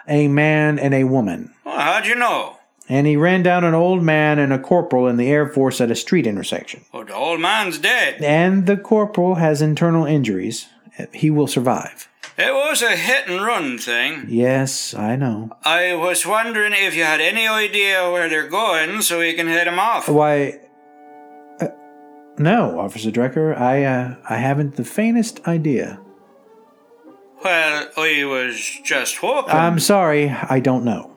a 0.08 0.28
man 0.28 0.80
and 0.80 0.94
a 0.94 1.06
woman. 1.06 1.54
Well, 1.64 1.80
how'd 1.80 2.08
you 2.08 2.16
know? 2.16 2.58
and 2.92 3.08
he 3.08 3.16
ran 3.16 3.42
down 3.42 3.64
an 3.64 3.74
old 3.74 4.04
man 4.04 4.38
and 4.38 4.52
a 4.52 4.60
corporal 4.60 5.08
in 5.08 5.16
the 5.16 5.30
Air 5.30 5.48
Force 5.48 5.80
at 5.80 5.90
a 5.90 5.96
street 5.96 6.28
intersection. 6.28 6.84
Oh, 6.94 7.06
the 7.06 7.14
old 7.14 7.40
man's 7.40 7.78
dead. 7.78 8.22
And 8.22 8.68
the 8.68 8.76
corporal 8.76 9.36
has 9.36 9.62
internal 9.62 10.06
injuries. 10.06 10.68
He 11.14 11.30
will 11.32 11.48
survive. 11.48 12.10
It 12.38 12.54
was 12.54 12.82
a 12.82 12.96
hit 12.96 13.28
and 13.28 13.44
run 13.44 13.78
thing. 13.78 14.26
Yes, 14.28 14.94
I 14.94 15.16
know. 15.16 15.52
I 15.64 15.94
was 15.96 16.26
wondering 16.26 16.74
if 16.74 16.96
you 16.96 17.04
had 17.04 17.20
any 17.22 17.48
idea 17.48 18.10
where 18.10 18.30
they're 18.30 18.48
going 18.48 19.02
so 19.02 19.20
we 19.20 19.34
can 19.34 19.48
head 19.48 19.68
them 19.68 19.80
off. 19.80 20.08
Why, 20.08 20.60
uh, 21.60 21.68
no, 22.38 22.80
Officer 22.80 23.12
Drucker. 23.12 23.58
I, 23.58 23.84
uh, 23.84 24.16
I 24.30 24.38
haven't 24.38 24.76
the 24.76 24.86
faintest 24.86 25.46
idea. 25.48 26.00
Well, 27.44 27.90
I 27.98 28.24
was 28.24 28.80
just 28.84 29.18
hoping. 29.18 29.52
I'm 29.54 29.80
sorry, 29.80 30.30
I 30.30 30.60
don't 30.60 30.86
know. 30.86 31.12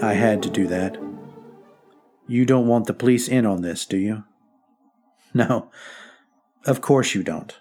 I 0.00 0.14
had 0.14 0.42
to 0.44 0.50
do 0.50 0.66
that. 0.68 0.96
You 2.26 2.46
don't 2.46 2.66
want 2.68 2.86
the 2.86 2.94
police 2.94 3.26
in 3.28 3.44
on 3.44 3.62
this, 3.62 3.84
do 3.84 3.98
you? 3.98 4.24
No, 5.34 5.70
of 6.68 6.80
course 6.80 7.14
you 7.14 7.22
don't. 7.22 7.58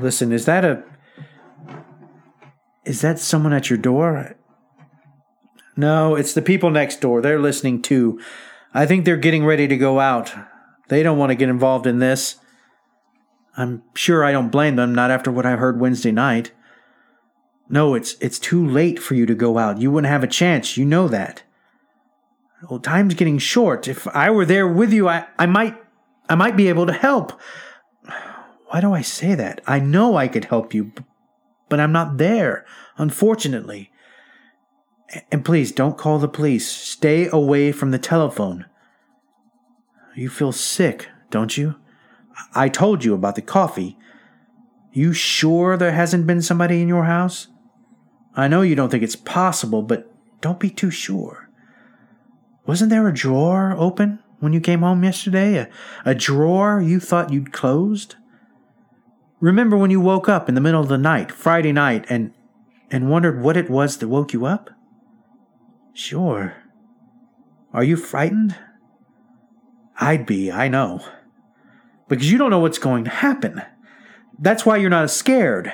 Listen, 0.00 0.32
is 0.32 0.44
that 0.46 0.64
a. 0.64 0.82
Is 2.84 3.00
that 3.00 3.18
someone 3.18 3.52
at 3.52 3.70
your 3.70 3.78
door? 3.78 4.36
No, 5.76 6.14
it's 6.14 6.34
the 6.34 6.42
people 6.42 6.70
next 6.70 7.00
door. 7.00 7.20
They're 7.20 7.40
listening 7.40 7.82
too. 7.82 8.20
I 8.74 8.84
think 8.86 9.04
they're 9.04 9.16
getting 9.16 9.44
ready 9.44 9.66
to 9.68 9.76
go 9.76 10.00
out. 10.00 10.34
They 10.88 11.02
don't 11.02 11.18
want 11.18 11.30
to 11.30 11.36
get 11.36 11.48
involved 11.48 11.86
in 11.86 11.98
this. 12.00 12.36
I'm 13.56 13.82
sure 13.94 14.24
I 14.24 14.32
don't 14.32 14.50
blame 14.50 14.76
them, 14.76 14.94
not 14.94 15.10
after 15.10 15.30
what 15.30 15.46
I 15.46 15.52
heard 15.52 15.80
Wednesday 15.80 16.12
night. 16.12 16.52
No, 17.68 17.94
it's 17.94 18.16
it's 18.20 18.38
too 18.38 18.66
late 18.66 18.98
for 18.98 19.14
you 19.14 19.24
to 19.26 19.34
go 19.34 19.58
out. 19.58 19.80
You 19.80 19.90
wouldn't 19.90 20.10
have 20.10 20.24
a 20.24 20.28
chance. 20.28 20.76
You 20.76 20.84
know 20.84 21.08
that. 21.08 21.44
Well, 22.68 22.80
time's 22.80 23.14
getting 23.14 23.38
short. 23.38 23.88
If 23.88 24.06
I 24.08 24.30
were 24.30 24.46
there 24.46 24.66
with 24.66 24.92
you, 24.92 25.08
I, 25.08 25.26
I 25.38 25.46
might 25.46 25.76
I 26.28 26.34
might 26.34 26.56
be 26.56 26.68
able 26.68 26.86
to 26.86 26.92
help. 26.92 27.38
Why 28.68 28.80
do 28.80 28.92
I 28.92 29.02
say 29.02 29.34
that? 29.34 29.60
I 29.66 29.78
know 29.78 30.16
I 30.16 30.28
could 30.28 30.46
help 30.46 30.72
you, 30.72 30.92
but 31.68 31.78
I'm 31.78 31.92
not 31.92 32.16
there, 32.16 32.64
unfortunately. 32.96 33.90
And 35.30 35.44
please 35.44 35.70
don't 35.70 35.98
call 35.98 36.18
the 36.18 36.28
police. 36.28 36.66
Stay 36.66 37.28
away 37.28 37.70
from 37.72 37.90
the 37.90 37.98
telephone. 37.98 38.64
You 40.16 40.28
feel 40.28 40.52
sick, 40.52 41.08
don't 41.30 41.56
you? 41.56 41.76
I 42.54 42.68
told 42.68 43.04
you 43.04 43.14
about 43.14 43.34
the 43.34 43.42
coffee. 43.42 43.98
You 44.92 45.12
sure 45.12 45.76
there 45.76 45.92
hasn't 45.92 46.26
been 46.26 46.42
somebody 46.42 46.80
in 46.80 46.88
your 46.88 47.04
house? 47.04 47.48
I 48.34 48.48
know 48.48 48.62
you 48.62 48.74
don't 48.74 48.90
think 48.90 49.02
it's 49.02 49.16
possible, 49.16 49.82
but 49.82 50.10
don't 50.40 50.58
be 50.58 50.70
too 50.70 50.90
sure. 50.90 51.43
Wasn't 52.66 52.90
there 52.90 53.06
a 53.08 53.14
drawer 53.14 53.74
open 53.76 54.20
when 54.40 54.52
you 54.52 54.60
came 54.60 54.80
home 54.80 55.04
yesterday? 55.04 55.56
A, 55.56 55.68
a 56.04 56.14
drawer 56.14 56.80
you 56.80 56.98
thought 56.98 57.32
you'd 57.32 57.52
closed? 57.52 58.16
Remember 59.40 59.76
when 59.76 59.90
you 59.90 60.00
woke 60.00 60.28
up 60.28 60.48
in 60.48 60.54
the 60.54 60.60
middle 60.60 60.80
of 60.80 60.88
the 60.88 60.96
night, 60.96 61.30
Friday 61.30 61.72
night, 61.72 62.06
and 62.08 62.32
and 62.90 63.10
wondered 63.10 63.42
what 63.42 63.56
it 63.56 63.68
was 63.68 63.98
that 63.98 64.08
woke 64.08 64.32
you 64.32 64.46
up? 64.46 64.70
Sure. 65.92 66.54
Are 67.72 67.84
you 67.84 67.96
frightened? 67.96 68.56
I'd 69.98 70.26
be, 70.26 70.50
I 70.50 70.68
know. 70.68 71.04
Because 72.08 72.30
you 72.30 72.38
don't 72.38 72.50
know 72.50 72.60
what's 72.60 72.78
going 72.78 73.04
to 73.04 73.10
happen. 73.10 73.62
That's 74.38 74.64
why 74.64 74.76
you're 74.76 74.90
not 74.90 75.10
scared. 75.10 75.72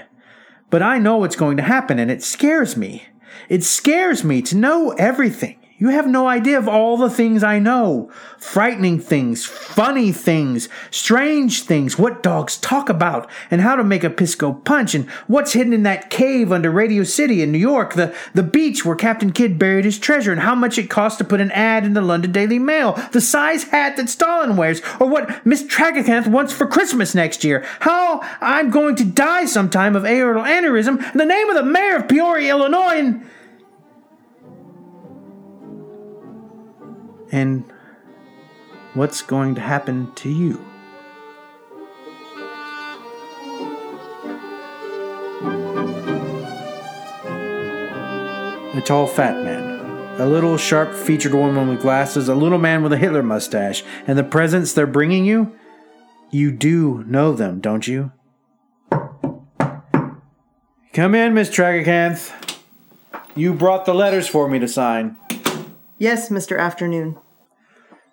But 0.71 0.83
I 0.83 0.99
know 0.99 1.19
what's 1.19 1.37
going 1.37 1.57
to 1.59 1.63
happen, 1.63 1.99
and 1.99 2.11
it 2.11 2.23
scares 2.23 2.77
me. 2.77 3.05
It 3.49 3.65
scares 3.65 4.25
me 4.25 4.41
to 4.43 4.57
know 4.57 4.93
everything. 4.93 5.60
You 5.81 5.89
have 5.89 6.07
no 6.07 6.29
idea 6.29 6.59
of 6.59 6.69
all 6.69 6.99
the 6.99 7.09
things 7.09 7.43
I 7.43 7.59
know 7.59 8.11
frightening 8.37 8.99
things, 8.99 9.47
funny 9.47 10.13
things, 10.13 10.69
strange 10.91 11.63
things, 11.63 11.99
what 11.99 12.23
dogs 12.23 12.59
talk 12.59 12.89
about, 12.91 13.31
and 13.51 13.63
how 13.63 13.77
to 13.77 13.85
make 13.85 14.05
a 14.05 14.11
Pisco 14.11 14.53
punch, 14.53 14.95
and 14.95 15.09
what's 15.27 15.55
hidden 15.55 15.73
in 15.73 15.83
that 15.85 16.11
cave 16.11 16.53
under 16.53 16.71
Radio 16.71 17.03
City 17.03 17.43
in 17.43 17.51
New 17.51 17.59
York, 17.59 17.95
the, 17.95 18.15
the 18.35 18.43
beach 18.43 18.85
where 18.85 18.97
Captain 18.97 19.33
Kidd 19.33 19.59
buried 19.59 19.85
his 19.87 19.99
treasure, 19.99 20.33
and 20.33 20.41
how 20.43 20.55
much 20.55 20.79
it 20.79 20.91
costs 20.91 21.19
to 21.19 21.25
put 21.25 21.41
an 21.41 21.51
ad 21.53 21.85
in 21.85 21.95
the 21.95 22.01
London 22.01 22.33
Daily 22.33 22.59
Mail, 22.59 22.93
the 23.13 23.21
size 23.21 23.65
hat 23.65 23.97
that 23.97 24.09
Stalin 24.11 24.57
wears, 24.57 24.83
or 24.99 25.09
what 25.09 25.45
Miss 25.47 25.63
Tragacanth 25.63 26.27
wants 26.27 26.53
for 26.53 26.67
Christmas 26.67 27.15
next 27.15 27.43
year, 27.43 27.65
how 27.81 28.21
I'm 28.41 28.71
going 28.71 28.97
to 28.97 29.05
die 29.05 29.47
sometime 29.47 29.97
of 29.97 30.03
aortal 30.05 30.47
aneurysm, 30.47 31.13
in 31.13 31.19
the 31.19 31.27
name 31.27 31.49
of 31.49 31.57
the 31.57 31.63
mayor 31.63 31.97
of 31.97 32.09
Peoria, 32.09 32.51
Illinois, 32.51 32.99
and. 32.99 33.31
And 37.31 37.65
what's 38.95 39.23
going 39.23 39.55
to 39.55 39.61
happen 39.61 40.13
to 40.17 40.29
you. 40.29 40.65
A 48.73 48.83
tall, 48.83 49.07
fat 49.07 49.43
man, 49.45 50.21
a 50.21 50.27
little 50.27 50.57
sharp 50.57 50.95
featured 50.95 51.35
woman 51.35 51.69
with 51.69 51.83
glasses, 51.83 52.29
a 52.29 52.35
little 52.35 52.59
man 52.59 52.83
with 52.83 52.93
a 52.93 52.97
Hitler 52.97 53.23
mustache, 53.23 53.83
and 54.07 54.17
the 54.17 54.25
presents 54.25 54.73
they're 54.73 54.87
bringing 54.87 55.25
you? 55.25 55.55
You 56.31 56.53
do 56.53 57.05
know 57.05 57.33
them, 57.33 57.61
don't 57.61 57.87
you? 57.87 58.13
Come 60.93 61.15
in, 61.15 61.35
Miss 61.35 61.51
Tragacanth. 61.51 62.33
You 63.37 63.55
brought 63.55 63.87
the 63.87 63.95
letters 63.95 64.29
for 64.29 64.49
me 64.49 64.59
to 64.59 64.69
sign. 64.69 65.17
Yes, 66.01 66.31
Mr. 66.31 66.59
Afternoon. 66.59 67.19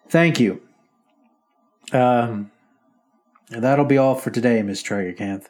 Thank 0.09 0.41
you. 0.41 0.61
Um, 1.93 2.51
that'll 3.49 3.85
be 3.85 3.97
all 3.97 4.13
for 4.13 4.29
today, 4.29 4.61
Miss 4.61 4.83
Tragacanth. 4.83 5.45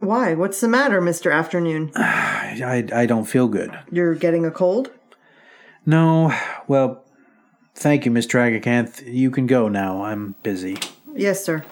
Why? 0.00 0.34
What's 0.34 0.60
the 0.60 0.66
matter, 0.66 1.00
Mr. 1.00 1.32
Afternoon? 1.32 1.92
I, 1.96 2.88
I 2.92 3.06
don't 3.06 3.24
feel 3.24 3.46
good. 3.46 3.70
You're 3.92 4.16
getting 4.16 4.44
a 4.44 4.50
cold? 4.50 4.90
No, 5.86 6.36
well, 6.66 7.04
thank 7.76 8.04
you, 8.04 8.10
Miss 8.10 8.26
Tragacanth. 8.26 9.04
You 9.06 9.30
can 9.30 9.46
go 9.46 9.68
now. 9.68 10.02
I'm 10.02 10.34
busy. 10.42 10.78
Yes, 11.14 11.44
sir. 11.44 11.64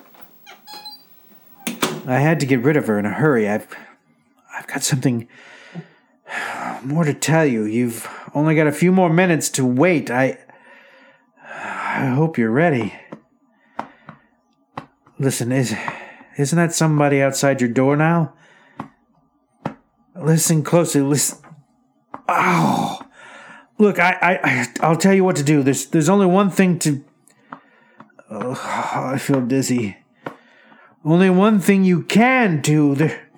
I 2.07 2.21
had 2.21 2.39
to 2.39 2.47
get 2.47 2.61
rid 2.61 2.77
of 2.77 2.87
her 2.87 3.01
in 3.01 3.05
a 3.07 3.13
hurry. 3.13 3.49
I've, 3.49 3.67
I've 4.57 4.69
got 4.69 4.85
something 4.85 5.27
more 6.85 7.03
to 7.03 7.15
tell 7.15 7.45
you. 7.45 7.65
You've 7.65 8.09
only 8.35 8.55
got 8.55 8.67
a 8.67 8.73
few 8.73 8.93
more 8.93 9.11
minutes 9.11 9.49
to 9.51 9.65
wait. 9.65 10.11
I, 10.11 10.39
I 11.43 12.07
hope 12.07 12.37
you're 12.37 12.51
ready. 12.51 12.95
Listen, 15.19 15.53
is 15.53 15.75
isn't 16.37 16.57
that 16.57 16.75
somebody 16.75 17.23
outside 17.23 17.61
your 17.61 17.71
door 17.71 17.97
now? 17.97 18.35
Listen 20.17 20.63
closely. 20.63 21.01
Listen. 21.01 21.39
Oh, 22.29 23.01
look, 23.79 23.99
I, 23.99 24.19
I, 24.43 24.67
I'll 24.81 24.97
tell 24.97 25.15
you 25.15 25.25
what 25.25 25.37
to 25.37 25.43
do. 25.43 25.63
There's, 25.63 25.87
there's 25.87 26.09
only 26.09 26.27
one 26.27 26.51
thing 26.51 26.79
to. 26.81 27.05
Oh, 28.31 28.61
I 28.95 29.19
feel 29.19 29.41
dizzy. 29.43 29.99
Only 31.05 31.31
one 31.31 31.61
thing 31.61 31.85
you 31.85 32.03
can 32.03 32.61
do. 32.61 32.95
They're, 32.95 33.29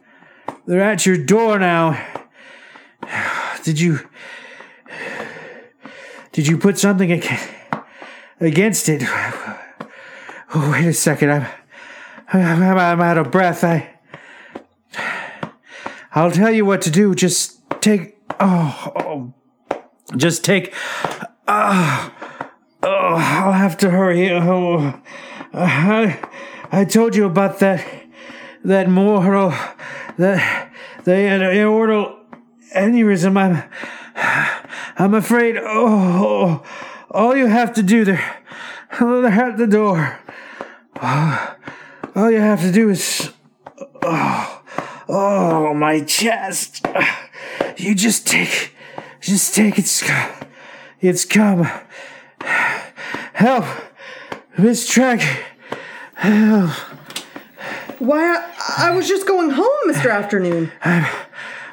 they're 0.67 0.81
at 0.81 1.05
your 1.05 1.19
door 1.19 1.59
now. 1.59 2.03
Did 3.65 3.81
you? 3.81 4.09
Did 6.37 6.49
you 6.49 6.59
put 6.59 6.77
something 6.77 7.11
against 8.41 8.91
it? 8.91 9.03
Oh, 10.55 10.71
wait 10.71 10.87
a 10.87 10.93
second. 10.93 11.31
I'm, 11.31 11.47
I'm, 12.31 12.79
I'm 12.79 13.01
out 13.01 13.17
of 13.17 13.31
breath. 13.31 13.65
I. 13.65 13.89
I'll 16.13 16.31
tell 16.31 16.51
you 16.51 16.67
what 16.67 16.83
to 16.83 16.91
do. 16.91 17.15
Just 17.15 17.63
take. 17.81 18.19
Oh, 18.39 18.93
oh 18.97 19.35
just 20.19 20.45
take. 20.45 20.75
Uh, 21.47 22.11
oh, 22.83 23.15
I'll 23.15 23.53
have 23.53 23.79
to 23.79 23.89
hurry. 23.89 24.31
Oh, 24.31 25.01
I, 25.55 26.23
I 26.71 26.85
told 26.85 27.17
you 27.17 27.25
about 27.25 27.61
that. 27.61 27.83
That 28.63 28.91
mortal. 28.91 29.55
That 30.19 30.71
the 31.05 31.13
aortal 31.13 32.19
aneurysm. 32.75 33.39
I'm. 33.39 33.63
I'm 34.99 35.15
afraid. 35.15 35.57
Oh, 35.59 36.63
all 37.11 37.37
you 37.37 37.47
have 37.47 37.75
to 37.75 37.83
do 37.83 38.05
there. 38.05 38.43
They're 38.99 39.27
at 39.27 39.59
the 39.59 39.67
door. 39.67 40.19
All 41.03 42.31
you 42.31 42.41
have 42.41 42.63
to 42.63 42.73
do 42.73 42.89
is. 42.89 43.31
Oh, 44.03 44.63
oh, 45.09 45.75
my 45.75 46.01
chest. 46.01 46.87
You 47.77 47.95
just 47.95 48.27
take. 48.27 48.75
Just 49.21 49.55
take 49.55 49.79
it. 49.79 49.91
It's 51.01 51.25
come. 51.25 51.69
Help. 53.35 53.65
Miss 54.57 54.89
Track. 54.89 55.21
Help. 56.15 56.71
Why, 57.99 58.37
I, 58.37 58.89
I 58.89 58.91
was 58.97 59.09
just 59.09 59.27
going 59.27 59.51
home, 59.51 59.67
Mr. 59.89 60.11
Afternoon. 60.11 60.73
I'm. 60.83 61.07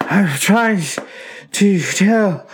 I'm 0.01 0.37
trying 0.37 0.81
to 1.53 1.79
tell. 1.79 2.47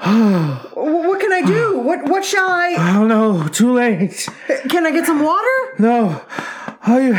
Wh- 0.00 0.76
What 0.76 1.20
can 1.20 1.32
I 1.32 1.42
do? 1.42 1.78
What 1.88 2.04
what 2.08 2.24
shall 2.24 2.48
I? 2.48 2.76
Oh 2.78 3.06
no, 3.06 3.48
too 3.48 3.72
late. 3.72 4.28
Can 4.68 4.86
I 4.86 4.90
get 4.90 5.06
some 5.06 5.22
water? 5.22 5.56
No. 5.78 6.20
All 6.86 7.00
you 7.00 7.14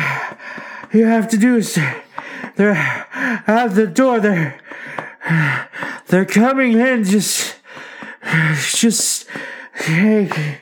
you 0.93 1.05
have 1.05 1.27
to 1.29 1.37
do 1.37 1.57
is 1.57 1.77
they're 2.55 2.71
at 3.47 3.67
the 3.75 3.87
door. 3.87 4.19
They're 4.19 4.59
they're 6.07 6.25
coming 6.25 6.73
in. 6.73 7.03
Just 7.03 7.55
just 8.75 9.27
take. 9.79 10.33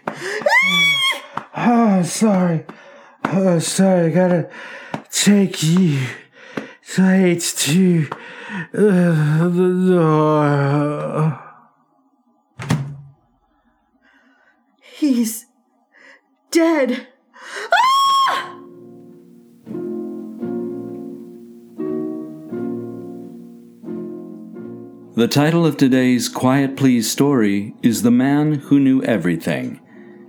Oh, 1.59 2.03
sorry. 2.03 2.65
Oh, 3.25 3.57
sorry. 3.59 4.05
I 4.05 4.09
gotta 4.11 4.49
take 5.09 5.63
you 5.63 6.05
straight 6.83 7.41
to 7.41 8.07
uh, 8.73 9.47
the 9.49 9.69
door. 9.89 11.46
He's 15.07 15.45
dead. 16.51 17.07
The 25.15 25.29
title 25.29 25.65
of 25.65 25.77
today's 25.77 26.27
Quiet 26.27 26.75
Please 26.75 27.09
story 27.09 27.73
is 27.81 28.01
The 28.01 28.11
Man 28.11 28.55
Who 28.55 28.81
Knew 28.81 29.01
Everything. 29.03 29.79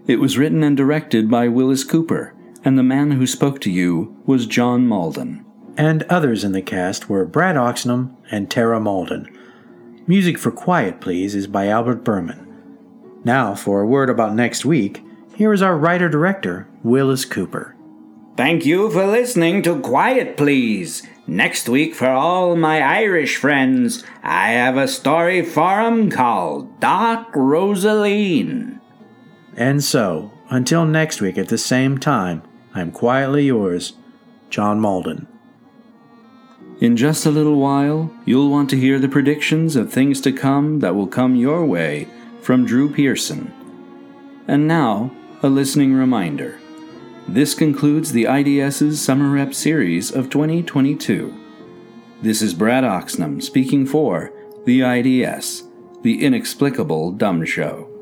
It 0.06 0.20
was 0.20 0.38
written 0.38 0.62
and 0.62 0.76
directed 0.76 1.28
by 1.28 1.48
Willis 1.48 1.82
Cooper, 1.82 2.36
and 2.64 2.78
the 2.78 2.84
man 2.84 3.10
who 3.10 3.26
spoke 3.26 3.60
to 3.62 3.72
you 3.72 4.16
was 4.26 4.46
John 4.46 4.86
Mauldin. 4.86 5.44
And 5.76 6.04
others 6.04 6.44
in 6.44 6.52
the 6.52 6.62
cast 6.62 7.08
were 7.08 7.24
Brad 7.24 7.56
Oxnam 7.56 8.14
and 8.30 8.48
Tara 8.48 8.78
Mauldin. 8.78 9.26
Music 10.06 10.38
for 10.38 10.52
Quiet 10.52 11.00
Please 11.00 11.34
is 11.34 11.48
by 11.48 11.66
Albert 11.66 12.04
Buhrman. 12.04 12.47
Now, 13.24 13.54
for 13.54 13.80
a 13.80 13.86
word 13.86 14.10
about 14.10 14.34
next 14.34 14.64
week, 14.64 15.02
here 15.34 15.52
is 15.52 15.62
our 15.62 15.76
writer 15.76 16.08
director, 16.08 16.68
Willis 16.82 17.24
Cooper. 17.24 17.74
Thank 18.36 18.64
you 18.64 18.90
for 18.90 19.06
listening 19.06 19.62
to 19.62 19.80
Quiet 19.80 20.36
Please. 20.36 21.02
Next 21.26 21.68
week, 21.68 21.94
for 21.94 22.08
all 22.08 22.54
my 22.56 22.80
Irish 22.80 23.36
friends, 23.36 24.04
I 24.22 24.50
have 24.50 24.76
a 24.76 24.88
story 24.88 25.42
for 25.42 25.80
'em 25.80 26.10
called 26.10 26.80
Dark 26.80 27.32
Rosaleen. 27.34 28.78
And 29.56 29.82
so, 29.82 30.30
until 30.50 30.84
next 30.84 31.20
week 31.20 31.36
at 31.36 31.48
the 31.48 31.58
same 31.58 31.98
time, 31.98 32.42
I'm 32.74 32.92
quietly 32.92 33.46
yours, 33.46 33.94
John 34.50 34.80
Mauldin. 34.80 35.26
In 36.80 36.96
just 36.96 37.26
a 37.26 37.30
little 37.30 37.56
while, 37.56 38.12
you'll 38.24 38.50
want 38.50 38.70
to 38.70 38.76
hear 38.76 39.00
the 39.00 39.08
predictions 39.08 39.74
of 39.74 39.92
things 39.92 40.20
to 40.20 40.32
come 40.32 40.78
that 40.78 40.94
will 40.94 41.08
come 41.08 41.34
your 41.34 41.64
way 41.64 42.06
from 42.48 42.64
Drew 42.64 42.90
Pearson. 42.90 43.52
And 44.48 44.66
now, 44.66 45.14
a 45.42 45.50
listening 45.50 45.92
reminder. 45.92 46.58
This 47.28 47.52
concludes 47.52 48.10
the 48.10 48.26
IDS's 48.26 49.02
Summer 49.02 49.28
Rep 49.28 49.52
series 49.52 50.10
of 50.10 50.30
2022. 50.30 51.38
This 52.22 52.40
is 52.40 52.54
Brad 52.54 52.84
Oxnam 52.84 53.42
speaking 53.42 53.84
for 53.84 54.32
the 54.64 54.80
IDS, 54.80 55.64
the 56.00 56.24
Inexplicable 56.24 57.12
Dumb 57.12 57.44
Show. 57.44 57.97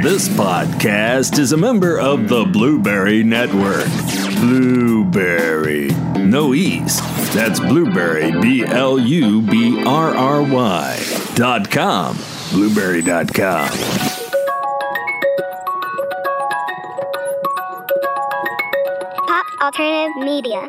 This 0.04 0.28
podcast 0.28 1.40
is 1.40 1.54
a 1.54 1.58
member 1.58 1.98
of 1.98 2.28
the 2.28 2.44
Blubrry 2.44 3.24
Network. 3.24 3.88
Blubrry. 4.42 5.88
No 6.20 6.54
E's. 6.54 7.00
That's 7.34 7.62
Blubrry, 7.62 8.30
B 8.42 8.66
L 8.66 9.00
U 9.00 9.42
B 9.42 9.82
R 9.86 10.14
R 10.14 10.44
Y. 10.44 11.00
Dot 11.36 11.72
com. 11.72 12.18
Blubrry.com. 12.52 13.70
Pop 19.26 19.46
Alternative 19.62 20.18
Media. 20.18 20.68